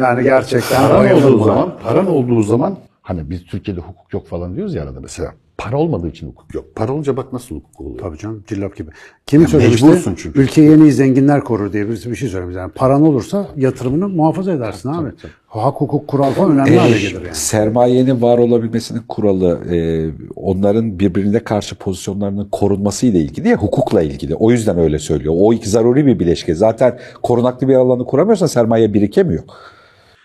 Yani 0.00 0.22
gerçekten 0.22 0.88
Paran 0.88 1.22
olduğu 1.22 1.44
zaman, 1.44 1.78
paran 1.82 2.06
olduğu 2.06 2.42
zaman 2.42 2.76
hani 3.02 3.30
biz 3.30 3.44
Türkiye'de 3.44 3.80
hukuk 3.80 4.12
yok 4.12 4.26
falan 4.28 4.56
diyoruz 4.56 4.74
ya 4.74 4.82
arada 4.82 5.00
mesela. 5.00 5.32
Para 5.58 5.76
olmadığı 5.76 6.08
için 6.08 6.26
hukuk 6.26 6.54
yok. 6.54 6.64
Para 6.74 6.92
olunca 6.92 7.16
bak 7.16 7.32
nasıl 7.32 7.56
hukuk 7.56 7.80
oluyor. 7.80 7.98
Tabii 7.98 8.18
canım 8.18 8.44
cillop 8.46 8.76
gibi. 8.76 8.90
Kim 9.26 9.48
söylemişti? 9.48 9.86
mecbursun 9.86 10.14
çünkü. 10.14 10.40
Ülkeyi 10.40 10.70
en 10.70 10.80
iyi 10.80 10.92
zenginler 10.92 11.40
korur 11.40 11.72
diye 11.72 11.88
birisi 11.88 12.10
bir 12.10 12.16
şey 12.16 12.28
söylemiş. 12.28 12.56
Yani 12.56 12.72
paran 12.72 13.02
olursa 13.02 13.48
yatırımını 13.56 14.08
muhafaza 14.08 14.52
edersin 14.52 14.88
abi. 14.88 15.08
Hak, 15.46 15.80
hukuk, 15.80 16.08
kural 16.08 16.32
falan 16.32 16.50
önemli 16.50 16.78
hale 16.78 16.98
gelir 16.98 17.12
yani. 17.12 17.34
Sermayenin 17.34 18.22
var 18.22 18.38
olabilmesinin 18.38 19.02
kuralı 19.08 19.74
e, 19.74 20.10
onların 20.36 20.98
birbirine 20.98 21.44
karşı 21.44 21.74
pozisyonlarının 21.74 22.48
korunması 22.52 23.06
ile 23.06 23.18
ilgili 23.18 23.48
ya 23.48 23.56
hukukla 23.56 24.02
ilgili. 24.02 24.34
O 24.34 24.50
yüzden 24.50 24.78
öyle 24.78 24.98
söylüyor. 24.98 25.34
O 25.38 25.52
iki 25.52 25.70
zaruri 25.70 26.06
bir 26.06 26.18
bileşke. 26.18 26.54
Zaten 26.54 26.98
korunaklı 27.22 27.68
bir 27.68 27.74
alanı 27.74 28.04
kuramıyorsan 28.06 28.46
sermaye 28.46 28.94
birikemiyor. 28.94 29.42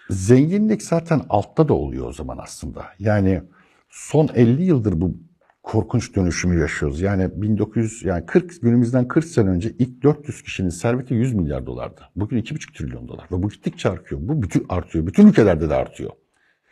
Zenginlik 0.10 0.84
zaten 0.84 1.22
altta 1.30 1.68
da 1.68 1.74
oluyor 1.74 2.08
o 2.08 2.14
zaman 2.14 2.38
aslında. 2.44 2.82
Yani 3.00 3.42
son 3.90 4.30
50 4.36 4.64
yıldır 4.64 5.02
bu 5.02 5.18
korkunç 5.64 6.16
dönüşümü 6.16 6.60
yaşıyoruz. 6.62 7.02
Yani 7.02 7.30
1900 7.36 8.04
yani 8.04 8.26
40 8.26 8.62
günümüzden 8.62 9.08
40 9.08 9.26
sene 9.26 9.50
önce 9.50 9.72
ilk 9.80 10.04
400 10.04 10.42
kişinin 10.42 10.70
serveti 10.70 11.14
100 11.14 11.34
milyar 11.34 11.66
dolardı. 11.66 12.02
Bugün 12.16 12.42
2,5 12.42 12.78
trilyon 12.78 13.08
dolar 13.08 13.26
ve 13.32 13.44
bu 13.44 13.50
gittikçe 13.50 13.90
artıyor. 13.90 14.22
Bu 14.24 14.42
bütün 14.42 14.66
artıyor. 14.70 15.08
Bütün 15.08 15.28
ülkelerde 15.28 15.70
de 15.70 15.76
artıyor. 15.76 16.12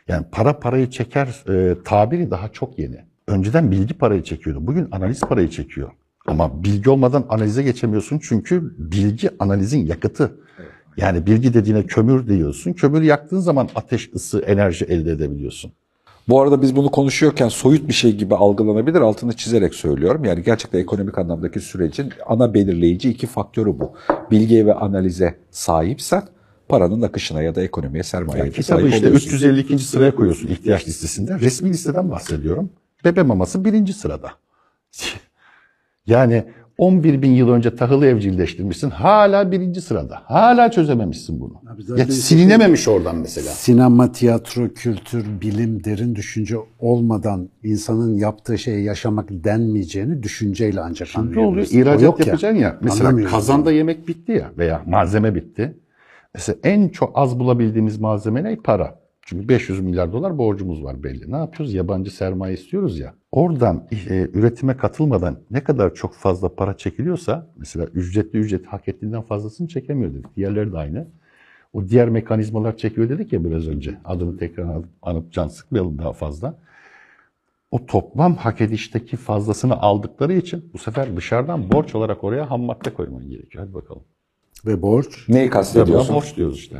Yani 0.08 0.26
para 0.32 0.58
parayı 0.58 0.90
çeker 0.90 1.44
e, 1.48 1.82
tabiri 1.84 2.30
daha 2.30 2.48
çok 2.48 2.78
yeni. 2.78 3.04
Önceden 3.26 3.70
bilgi 3.70 3.94
parayı 3.94 4.22
çekiyordu. 4.22 4.66
Bugün 4.66 4.88
analiz 4.90 5.20
parayı 5.20 5.50
çekiyor. 5.50 5.90
Ama 6.26 6.64
bilgi 6.64 6.90
olmadan 6.90 7.26
analize 7.28 7.62
geçemiyorsun 7.62 8.20
çünkü 8.22 8.74
bilgi 8.78 9.30
analizin 9.38 9.86
yakıtı. 9.86 10.40
Yani 10.96 11.26
bilgi 11.26 11.54
dediğine 11.54 11.86
kömür 11.86 12.26
diyorsun. 12.28 12.72
Kömür 12.72 13.02
yaktığın 13.02 13.40
zaman 13.40 13.68
ateş, 13.74 14.14
ısı, 14.14 14.40
enerji 14.40 14.84
elde 14.84 15.12
edebiliyorsun. 15.12 15.72
Bu 16.28 16.40
arada 16.40 16.62
biz 16.62 16.76
bunu 16.76 16.90
konuşuyorken 16.90 17.48
soyut 17.48 17.88
bir 17.88 17.92
şey 17.92 18.16
gibi 18.16 18.34
algılanabilir. 18.34 19.00
Altını 19.00 19.32
çizerek 19.32 19.74
söylüyorum. 19.74 20.24
Yani 20.24 20.42
gerçekten 20.42 20.78
ekonomik 20.78 21.18
anlamdaki 21.18 21.60
sürecin 21.60 22.12
ana 22.26 22.54
belirleyici 22.54 23.10
iki 23.10 23.26
faktörü 23.26 23.80
bu. 23.80 23.92
Bilgiye 24.30 24.66
ve 24.66 24.74
analize 24.74 25.38
sahipsen 25.50 26.22
paranın 26.68 27.02
akışına 27.02 27.42
ya 27.42 27.54
da 27.54 27.62
ekonomiye, 27.62 28.02
sermayeye 28.02 28.50
Kitabı 28.50 28.80
sahip 28.80 28.94
işte 28.94 29.06
oluyorsun. 29.06 29.26
352. 29.26 29.78
sıraya 29.78 30.14
koyuyorsun 30.14 30.48
ihtiyaç 30.48 30.88
listesinde. 30.88 31.40
Resmi 31.40 31.70
listeden 31.70 32.10
bahsediyorum. 32.10 32.70
Bebe 33.04 33.22
maması 33.22 33.64
birinci 33.64 33.92
sırada. 33.92 34.32
Yani 36.06 36.44
11 36.78 37.22
bin 37.22 37.30
yıl 37.30 37.48
önce 37.48 37.76
tahılı 37.76 38.06
evcilleştirmişsin. 38.06 38.90
Hala 38.90 39.52
birinci 39.52 39.80
sırada. 39.80 40.22
Hala 40.24 40.70
çözememişsin 40.70 41.40
bunu. 41.40 41.52
Ya 41.96 42.06
silinememiş 42.06 42.88
oradan 42.88 43.16
mesela. 43.16 43.50
Sinema, 43.50 44.12
tiyatro, 44.12 44.68
kültür, 44.68 45.40
bilim, 45.40 45.84
derin 45.84 46.14
düşünce 46.14 46.56
olmadan 46.78 47.48
insanın 47.64 48.14
yaptığı 48.18 48.58
şeye 48.58 48.80
yaşamak 48.80 49.28
denmeyeceğini 49.30 50.22
düşünceyle 50.22 50.80
ancak 50.80 51.08
Ne 51.30 51.40
oluyor? 51.40 51.66
İhracat 51.70 52.02
yok 52.02 52.20
ya. 52.20 52.26
yapacaksın 52.26 52.58
ya. 52.58 52.78
Mesela 52.80 53.24
kazanda 53.24 53.72
yemek 53.72 54.08
bitti 54.08 54.32
ya 54.32 54.50
veya 54.58 54.82
malzeme 54.86 55.34
bitti. 55.34 55.76
Mesela 56.34 56.58
en 56.64 56.88
çok 56.88 57.12
az 57.14 57.40
bulabildiğimiz 57.40 58.00
malzeme 58.00 58.44
ne? 58.44 58.56
Para. 58.56 59.07
Çünkü 59.28 59.48
500 59.48 59.80
milyar 59.80 60.12
dolar 60.12 60.38
borcumuz 60.38 60.84
var 60.84 61.02
belli. 61.02 61.32
Ne 61.32 61.36
yapıyoruz? 61.36 61.74
Yabancı 61.74 62.10
sermaye 62.10 62.54
istiyoruz 62.54 62.98
ya. 62.98 63.14
Oradan 63.32 63.88
e, 63.90 64.28
üretime 64.32 64.76
katılmadan 64.76 65.38
ne 65.50 65.64
kadar 65.64 65.94
çok 65.94 66.14
fazla 66.14 66.54
para 66.54 66.76
çekiliyorsa 66.76 67.46
mesela 67.56 67.86
ücretli 67.86 68.38
ücret 68.38 68.66
hak 68.66 68.88
ettiğinden 68.88 69.22
fazlasını 69.22 69.68
çekemiyor 69.68 70.14
dedik. 70.14 70.36
Diğerleri 70.36 70.72
de 70.72 70.78
aynı. 70.78 71.06
O 71.72 71.88
diğer 71.88 72.08
mekanizmalar 72.08 72.76
çekiyor 72.76 73.08
dedik 73.08 73.32
ya 73.32 73.44
biraz 73.44 73.68
önce. 73.68 73.98
Adını 74.04 74.38
tekrar 74.38 74.82
anıp, 75.02 75.32
can 75.32 75.48
sıkmayalım 75.48 75.98
daha 75.98 76.12
fazla. 76.12 76.58
O 77.70 77.86
toplam 77.86 78.36
hak 78.36 78.60
edişteki 78.60 79.16
fazlasını 79.16 79.80
aldıkları 79.80 80.32
için 80.32 80.70
bu 80.72 80.78
sefer 80.78 81.16
dışarıdan 81.16 81.72
borç 81.72 81.94
olarak 81.94 82.24
oraya 82.24 82.50
ham 82.50 82.60
madde 82.60 82.94
koyman 82.94 83.28
gerekiyor. 83.30 83.64
Hadi 83.64 83.74
bakalım. 83.74 84.02
Ve 84.66 84.82
borç. 84.82 85.28
Neyi 85.28 85.50
kastediyorsun? 85.50 86.14
borç 86.14 86.36
diyoruz 86.36 86.58
işte. 86.58 86.76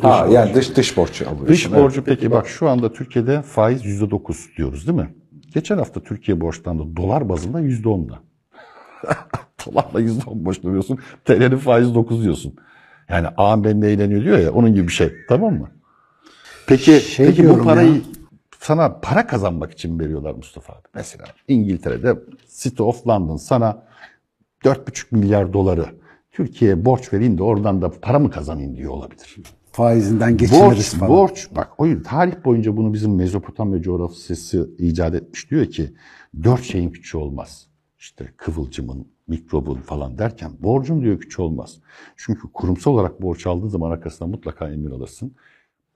Ha, 0.00 0.26
yani 0.30 0.54
dış 0.54 0.76
dış 0.76 0.96
borç 0.96 1.22
alıyorsun. 1.22 1.46
Dış 1.46 1.66
Evet. 1.66 1.76
borcu 1.78 2.04
peki 2.04 2.30
bak 2.30 2.48
şu 2.48 2.68
anda 2.68 2.92
Türkiye'de 2.92 3.42
faiz 3.42 3.84
%9 3.84 4.56
diyoruz 4.56 4.86
değil 4.86 4.98
mi? 4.98 5.14
Geçen 5.54 5.78
hafta 5.78 6.02
Türkiye 6.02 6.40
borçlandı 6.40 6.96
dolar 6.96 7.28
bazında 7.28 7.60
%10'la. 7.60 8.18
Dolarla 9.66 10.00
%10 10.00 10.44
borçlanıyorsun. 10.44 10.98
TL'nin 11.24 11.56
faizi 11.56 11.94
9 11.94 12.22
diyorsun. 12.24 12.54
Yani 13.08 13.26
ağam 13.36 13.64
benimle 13.64 13.90
eğleniyor 13.92 14.22
diyor 14.24 14.38
ya 14.38 14.52
onun 14.52 14.74
gibi 14.74 14.88
bir 14.88 14.92
şey. 14.92 15.12
Tamam 15.28 15.54
mı? 15.54 15.70
Peki, 16.66 17.00
Şey 17.00 17.26
peki 17.26 17.48
bu 17.48 17.62
parayı 17.62 17.94
ya. 17.94 18.00
sana 18.60 18.98
para 19.00 19.26
kazanmak 19.26 19.72
için 19.72 19.98
veriyorlar 20.00 20.32
Mustafa 20.34 20.72
abi. 20.72 20.88
Mesela 20.94 21.24
İngiltere'de 21.48 22.18
City 22.48 22.82
of 22.82 23.06
London 23.06 23.36
sana 23.36 23.82
4,5 24.64 25.06
milyar 25.10 25.52
doları 25.52 25.86
Türkiye'ye 26.34 26.84
borç 26.84 27.12
vereyim 27.12 27.38
de 27.38 27.42
oradan 27.42 27.82
da 27.82 27.90
para 27.90 28.18
mı 28.18 28.30
kazanayım 28.30 28.76
diyor 28.76 28.92
olabilir. 28.92 29.36
Faizinden 29.72 30.36
geçiniriz 30.36 30.66
Borç, 30.66 30.94
falan. 30.94 31.12
borç. 31.12 31.48
Bak 31.56 31.70
o 31.78 32.02
tarih 32.04 32.44
boyunca 32.44 32.76
bunu 32.76 32.92
bizim 32.92 33.14
Mezopotamya 33.14 33.82
coğrafyası 33.82 34.70
icat 34.78 35.14
etmiş. 35.14 35.50
Diyor 35.50 35.66
ki 35.66 35.92
dört 36.42 36.62
şeyin 36.62 36.90
küçüğü 36.90 37.18
olmaz. 37.18 37.68
İşte 37.98 38.32
kıvılcımın, 38.36 39.08
mikrobun 39.28 39.74
falan 39.74 40.18
derken 40.18 40.52
borcun 40.60 41.02
diyor 41.02 41.18
küçüğü 41.18 41.42
olmaz. 41.42 41.80
Çünkü 42.16 42.52
kurumsal 42.52 42.92
olarak 42.92 43.22
borç 43.22 43.46
aldığın 43.46 43.68
zaman 43.68 43.90
arkasından 43.90 44.30
mutlaka 44.30 44.70
emir 44.70 44.90
alırsın. 44.90 45.34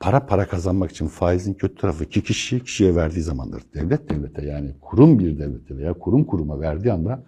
Para 0.00 0.26
para 0.26 0.48
kazanmak 0.48 0.90
için 0.90 1.06
faizin 1.06 1.54
kötü 1.54 1.74
tarafı 1.74 2.04
iki 2.04 2.22
kişi 2.22 2.64
kişiye 2.64 2.94
verdiği 2.94 3.22
zamandır. 3.22 3.62
Devlet 3.74 4.10
devlete 4.10 4.46
yani 4.46 4.74
kurum 4.80 5.18
bir 5.18 5.38
devlete 5.38 5.76
veya 5.76 5.92
kurum 5.92 6.24
kuruma 6.24 6.60
verdiği 6.60 6.92
anda 6.92 7.24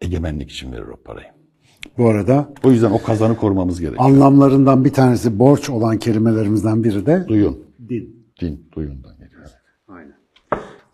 egemenlik 0.00 0.50
için 0.50 0.72
verir 0.72 0.88
o 0.88 0.96
parayı. 0.96 1.43
Bu 1.98 2.08
arada 2.08 2.48
O 2.64 2.70
yüzden 2.70 2.90
o 2.90 3.02
kazanı 3.02 3.36
korumamız 3.36 3.80
gerekiyor. 3.80 4.04
anlamlarından 4.04 4.84
bir 4.84 4.92
tanesi 4.92 5.38
borç 5.38 5.70
olan 5.70 5.98
kelimelerimizden 5.98 6.84
biri 6.84 7.06
de 7.06 7.24
Duyun. 7.28 7.58
din. 7.88 8.24
Din, 8.40 8.60
duyundan 8.76 9.12
geliyor. 9.12 9.42
Aynen. 9.88 10.14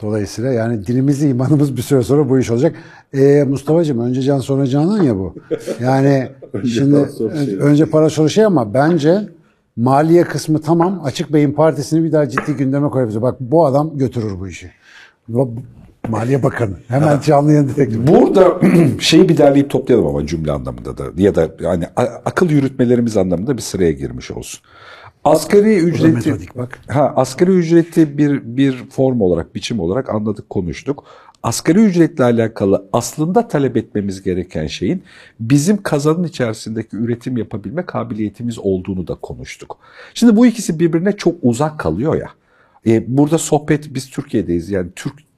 Dolayısıyla 0.03 0.53
yani 0.53 0.87
dinimiz, 0.87 1.22
imanımız 1.22 1.76
bir 1.76 1.83
süre 1.83 2.03
sonra 2.03 2.29
bu 2.29 2.38
iş 2.38 2.50
olacak. 2.50 2.76
Ee, 3.14 3.44
Mustafa'cığım 3.48 4.00
önce 4.00 4.22
can 4.22 4.38
sonra 4.38 4.66
canan 4.66 5.03
ya 5.03 5.16
bu. 5.16 5.35
Yani 5.81 6.29
şimdi 6.74 6.96
ön- 7.20 7.59
önce 7.59 7.87
para 7.87 8.11
sonra 8.11 8.29
şey 8.29 8.44
ama 8.44 8.74
bence 8.74 9.29
maliye 9.76 10.24
kısmı 10.24 10.61
tamam. 10.61 11.00
Açık 11.05 11.33
Bey'in 11.33 11.53
partisini 11.53 12.05
bir 12.05 12.12
daha 12.12 12.29
ciddi 12.29 12.53
gündeme 12.59 12.88
koyabiliriz. 12.88 13.22
Bak 13.22 13.37
bu 13.40 13.66
adam 13.66 13.98
götürür 13.98 14.40
bu 14.40 14.48
işi. 14.48 14.70
Maliye 16.11 16.42
Bakanı. 16.42 16.77
Hemen 16.88 17.20
canlı 17.20 17.53
yayında 17.53 17.75
teklif. 17.75 18.07
Burada 18.07 18.61
şeyi 19.01 19.29
bir 19.29 19.37
derleyip 19.38 19.70
toplayalım 19.70 20.07
ama 20.07 20.27
cümle 20.27 20.53
anlamında 20.53 20.99
da 20.99 21.05
ya 21.16 21.35
da 21.35 21.51
yani 21.61 21.85
akıl 22.25 22.51
yürütmelerimiz 22.51 23.16
anlamında 23.16 23.57
bir 23.57 23.62
sıraya 23.62 23.92
girmiş 23.92 24.31
olsun. 24.31 24.61
Asgari 25.25 25.77
ücreti 25.77 26.12
metodik 26.12 26.57
bak. 26.57 26.81
ha 26.88 27.12
asgari 27.16 27.51
ücreti 27.51 28.18
bir 28.18 28.57
bir 28.57 28.90
form 28.90 29.20
olarak, 29.20 29.55
biçim 29.55 29.81
olarak 29.81 30.09
anladık, 30.09 30.51
konuştuk. 30.51 31.05
Asgari 31.42 31.79
ücretle 31.79 32.25
alakalı 32.25 32.88
aslında 32.92 33.49
talep 33.49 33.77
etmemiz 33.77 34.23
gereken 34.23 34.66
şeyin 34.66 35.03
bizim 35.40 35.83
kazanın 35.83 36.25
içerisindeki 36.25 36.96
üretim 36.96 37.37
yapabilme 37.37 37.87
kabiliyetimiz 37.87 38.59
olduğunu 38.59 39.07
da 39.07 39.14
konuştuk. 39.14 39.79
Şimdi 40.14 40.37
bu 40.37 40.46
ikisi 40.46 40.81
birbirine 40.81 41.12
çok 41.12 41.35
uzak 41.42 41.79
kalıyor 41.79 42.14
ya. 42.14 42.31
E, 42.87 43.16
burada 43.16 43.38
sohbet 43.38 43.94
biz 43.94 44.11
Türkiye'deyiz 44.11 44.70
yani 44.70 44.90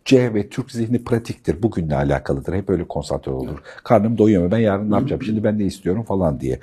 Türkçe 0.05 0.35
ve 0.35 0.49
Türk 0.49 0.71
zihni 0.71 1.05
pratiktir. 1.05 1.63
Bugünle 1.63 1.97
alakalıdır. 1.97 2.55
Hep 2.55 2.71
öyle 2.71 2.85
konsantre 2.85 3.33
olur. 3.33 3.59
Karnım 3.85 4.19
doyuyor 4.19 4.45
mu? 4.45 4.51
Ben 4.51 4.59
yarın 4.59 4.91
ne 4.91 4.95
yapacağım? 4.95 5.23
Şimdi 5.23 5.45
ben 5.45 5.59
ne 5.59 5.65
istiyorum 5.65 6.03
falan 6.03 6.41
diye. 6.41 6.59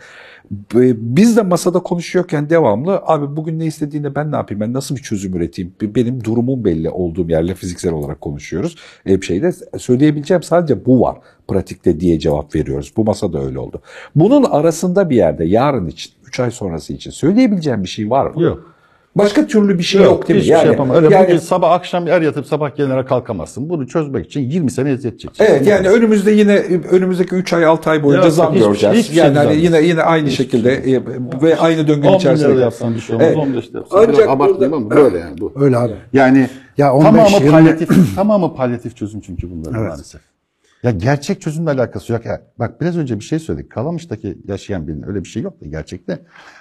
Biz 0.73 1.37
de 1.37 1.41
masada 1.41 1.79
konuşuyorken 1.79 2.49
devamlı 2.49 3.01
abi 3.05 3.35
bugün 3.35 3.59
ne 3.59 3.65
istediğinde 3.65 4.15
ben 4.15 4.31
ne 4.31 4.35
yapayım? 4.35 4.61
Ben 4.61 4.73
nasıl 4.73 4.95
bir 4.95 5.01
çözüm 5.01 5.35
üreteyim? 5.35 5.73
Benim 5.81 6.23
durumum 6.23 6.65
belli 6.65 6.89
olduğum 6.89 7.29
yerle 7.29 7.55
fiziksel 7.55 7.93
olarak 7.93 8.21
konuşuyoruz. 8.21 8.75
E, 9.07 9.21
bir 9.21 9.25
şeyde 9.25 9.51
söyleyebileceğim 9.77 10.43
sadece 10.43 10.85
bu 10.85 11.01
var 11.01 11.17
pratikte 11.47 11.99
diye 11.99 12.19
cevap 12.19 12.55
veriyoruz. 12.55 12.93
Bu 12.97 13.03
masada 13.03 13.45
öyle 13.45 13.59
oldu. 13.59 13.81
Bunun 14.15 14.43
arasında 14.43 15.09
bir 15.09 15.15
yerde 15.15 15.45
yarın 15.45 15.87
için, 15.87 16.13
3 16.25 16.39
ay 16.39 16.51
sonrası 16.51 16.93
için 16.93 17.11
söyleyebileceğim 17.11 17.83
bir 17.83 17.89
şey 17.89 18.09
var 18.09 18.31
mı? 18.31 18.43
Yok. 18.43 18.78
Başka 19.19 19.47
türlü 19.47 19.77
bir 19.77 19.83
şey 19.83 20.01
yok, 20.03 20.27
değil 20.27 20.39
mi? 20.39 20.43
Hiçbir 20.43 20.55
şey 20.57 20.67
yapamam. 20.67 20.95
Öyle 20.95 21.15
yani- 21.15 21.27
bugün 21.27 21.37
sabah 21.37 21.71
akşam 21.71 22.07
er 22.07 22.21
yatıp 22.21 22.45
sabah 22.45 22.75
gelene 22.75 23.05
kalkamazsın. 23.05 23.69
Bunu 23.69 23.87
çözmek 23.87 24.25
için 24.25 24.41
20 24.41 24.71
sene 24.71 24.91
eziyet 24.91 25.19
çekeceksin. 25.19 25.53
Evet 25.55 25.67
yani 25.67 25.87
önümüzde 25.89 26.31
yine 26.31 26.55
önümüzde 26.91 27.23
3 27.23 27.53
ay 27.53 27.65
6 27.65 27.89
ay 27.89 28.03
boyunca 28.03 28.23
Yok, 28.25 28.33
zam 28.33 28.53
göreceğiz. 28.53 28.97
hiçbir 28.97 29.15
şey 29.15 29.23
yani 29.23 29.37
hani 29.37 29.55
yine 29.55 29.77
yok. 29.77 29.87
yine 29.87 30.01
aynı 30.01 30.31
şekilde 30.31 30.73
e, 30.73 31.01
ve 31.41 31.57
aynı 31.57 31.81
10 31.81 31.87
döngünün 31.87 32.03
bin 32.03 32.07
lira 32.09 32.15
içerisinde. 32.17 32.61
yapsan 32.61 32.95
bir 32.95 32.99
şey 32.99 33.15
olmaz. 33.15 33.27
Evet. 33.27 33.37
15 33.37 33.73
de 33.73 33.77
yapsan. 33.77 34.05
Ancak 34.09 34.29
abartmayayım 34.29 34.73
ama 34.73 34.89
böyle 34.89 35.17
yani 35.19 35.41
bu. 35.41 35.53
Öyle 35.55 35.77
abi. 35.77 35.93
Yani 36.13 36.47
Ya 36.77 36.93
15 36.93 37.05
tamamı 37.11 37.29
yirmi- 37.35 37.51
palyatif, 37.51 38.15
tamamı 38.15 38.55
palyatif 38.55 38.95
çözüm 38.97 39.21
çünkü 39.21 39.51
bunların 39.51 39.79
Evet. 39.81 39.89
maalesef. 39.89 40.21
Ya 40.83 40.91
gerçek 40.91 41.41
çözümle 41.41 41.69
alakası 41.69 42.13
yok. 42.13 42.25
Ya, 42.25 42.41
bak 42.59 42.81
biraz 42.81 42.97
önce 42.97 43.19
bir 43.19 43.23
şey 43.23 43.39
söyledik. 43.39 43.69
Kalamış'taki 43.69 44.37
yaşayan 44.47 44.87
birinin 44.87 45.07
öyle 45.07 45.23
bir 45.23 45.27
şey 45.27 45.43
yok 45.43 45.61
da 45.61 45.65
gerçekte. 45.65 46.19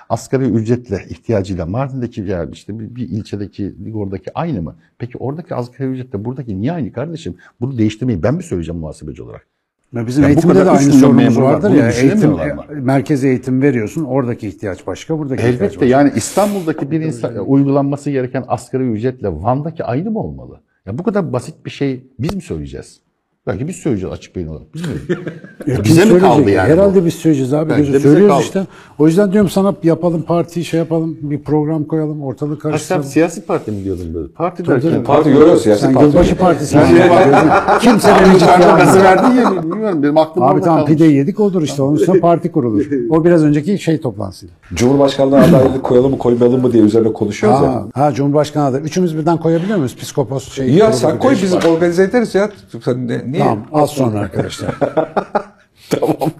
Asgari 0.09 0.44
ücretle 0.44 1.04
ihtiyacıyla 1.11 1.66
Mardin'deki 1.66 2.20
yer 2.20 2.48
işte 2.52 2.78
bir, 2.78 2.94
bir 2.94 3.09
ilçedeki 3.09 3.74
oradaki 3.94 4.31
aynı 4.35 4.62
mı? 4.62 4.76
Peki 4.98 5.18
oradaki 5.18 5.54
asgari 5.54 5.88
ücretle 5.88 6.24
buradaki 6.24 6.61
niye 6.61 6.72
aynı 6.72 6.92
kardeşim? 6.92 7.35
Bunu 7.61 7.78
değiştirmeyi 7.78 8.22
ben 8.22 8.35
mi 8.35 8.42
söyleyeceğim 8.42 8.81
muhasebeci 8.81 9.22
olarak? 9.22 9.46
Ya 9.92 10.07
bizim 10.07 10.22
Ya 10.22 10.28
eğitimde 10.28 10.54
de 10.66 10.70
aynı 10.70 10.92
sorunumuz 10.92 11.40
vardır 11.40 11.70
ya. 11.70 11.90
Eğitim, 11.90 12.33
e, 12.33 12.57
merkez 12.81 13.24
eğitim 13.24 13.62
veriyorsun. 13.62 14.04
Oradaki 14.04 14.48
ihtiyaç 14.48 14.87
başka, 14.87 15.18
buradaki 15.18 15.40
ihtiyaç 15.40 15.54
Elbette 15.54 15.76
başka. 15.76 15.85
yani 15.85 16.12
İstanbul'daki 16.16 16.90
bir 16.90 17.00
insan 17.00 17.48
uygulanması 17.48 18.11
gereken 18.11 18.44
asgari 18.48 18.83
ücretle 18.90 19.28
Van'daki 19.28 19.85
aynı 19.85 20.11
mı 20.11 20.18
olmalı? 20.18 20.61
Ya 20.87 20.98
bu 20.98 21.02
kadar 21.02 21.33
basit 21.33 21.64
bir 21.64 21.70
şey 21.70 22.07
biz 22.18 22.35
mi 22.35 22.42
söyleyeceğiz? 22.42 23.00
Belki 23.48 23.68
biz 23.68 23.76
söyleyeceğiz 23.76 24.14
açık 24.14 24.37
beyin 24.37 24.46
olarak. 24.46 24.74
Bilmiyorum. 24.74 25.02
Ya 25.66 25.84
Bize 25.84 26.04
mi 26.04 26.20
kaldı 26.20 26.50
yani 26.50 26.72
Herhalde 26.72 27.00
bu? 27.02 27.06
biz 27.06 27.14
söyleyeceğiz 27.14 27.54
abi. 27.54 27.70
Belki 27.70 27.92
de 27.92 28.00
Söylüyoruz 28.00 28.34
kaldı. 28.34 28.42
işte. 28.42 28.66
O 28.98 29.06
yüzden 29.06 29.32
diyorum 29.32 29.50
sana 29.50 29.74
yapalım 29.82 30.22
partiyi 30.22 30.64
şey 30.64 30.81
yapalım. 30.81 31.18
Bir 31.20 31.42
program 31.42 31.85
koyalım. 31.85 32.23
Ha, 32.23 32.35
sen 32.40 32.56
karıştıralım. 32.56 33.04
siyasi 33.04 33.46
parti 33.46 33.70
mi 33.70 33.85
diyordun 33.85 34.14
böyle? 34.14 34.29
Parti 34.29 34.62
Tabii, 34.62 34.83
derken... 34.83 35.04
Parti 35.04 35.31
görüyoruz 35.31 35.62
siyasi 35.62 35.81
Sen 35.81 35.94
parti. 35.94 36.06
Gölbaşı 36.12 36.37
Partisi. 36.37 36.73
Kimse 36.73 37.08
Kimse 37.81 38.08
beni 38.08 38.38
ciddiye 38.38 39.04
verdi 39.04 39.37
ya 39.37 39.62
bilmiyorum 39.62 40.02
benim 40.02 40.18
aklım 40.18 40.44
Abi 40.44 40.60
tamam 40.60 40.87
pide 40.87 41.04
yedik 41.04 41.40
olur 41.40 41.62
işte. 41.62 41.83
Onun 41.83 41.96
üstüne 41.96 42.20
parti 42.20 42.52
kurulur. 42.52 42.87
O 43.10 43.25
biraz 43.25 43.44
önceki 43.44 43.79
şey 43.79 44.00
toplantısıydı. 44.00 44.52
Cumhurbaşkanlığı 44.75 45.37
adaylığı 45.37 45.83
koyalım 45.83 46.10
mı 46.10 46.18
koymayalım 46.18 46.62
mı 46.62 46.73
diye 46.73 46.83
üzerine 46.83 47.12
konuşuyoruz 47.12 47.62
ya. 47.62 47.75
Ha, 47.75 47.87
ha 47.94 48.12
Cumhurbaşkanı 48.12 48.64
adayı. 48.64 48.85
Üçümüz 48.85 49.18
birden 49.18 49.37
koyabiliyor 49.37 49.77
muyuz? 49.77 49.96
Psikopos 49.96 50.52
şey. 50.52 50.70
Ya 50.70 50.92
sen 50.92 51.18
koy 51.18 51.31
değişik 51.31 51.58
biz 51.62 51.66
organize 51.66 52.02
ederiz 52.02 52.35
ya. 52.35 52.50
Sen 52.85 53.08
ne? 53.08 53.37
Tamam 53.38 53.66
az 53.72 53.90
sonra 53.90 54.18
arkadaşlar. 54.18 54.74
tamam. 55.90 56.32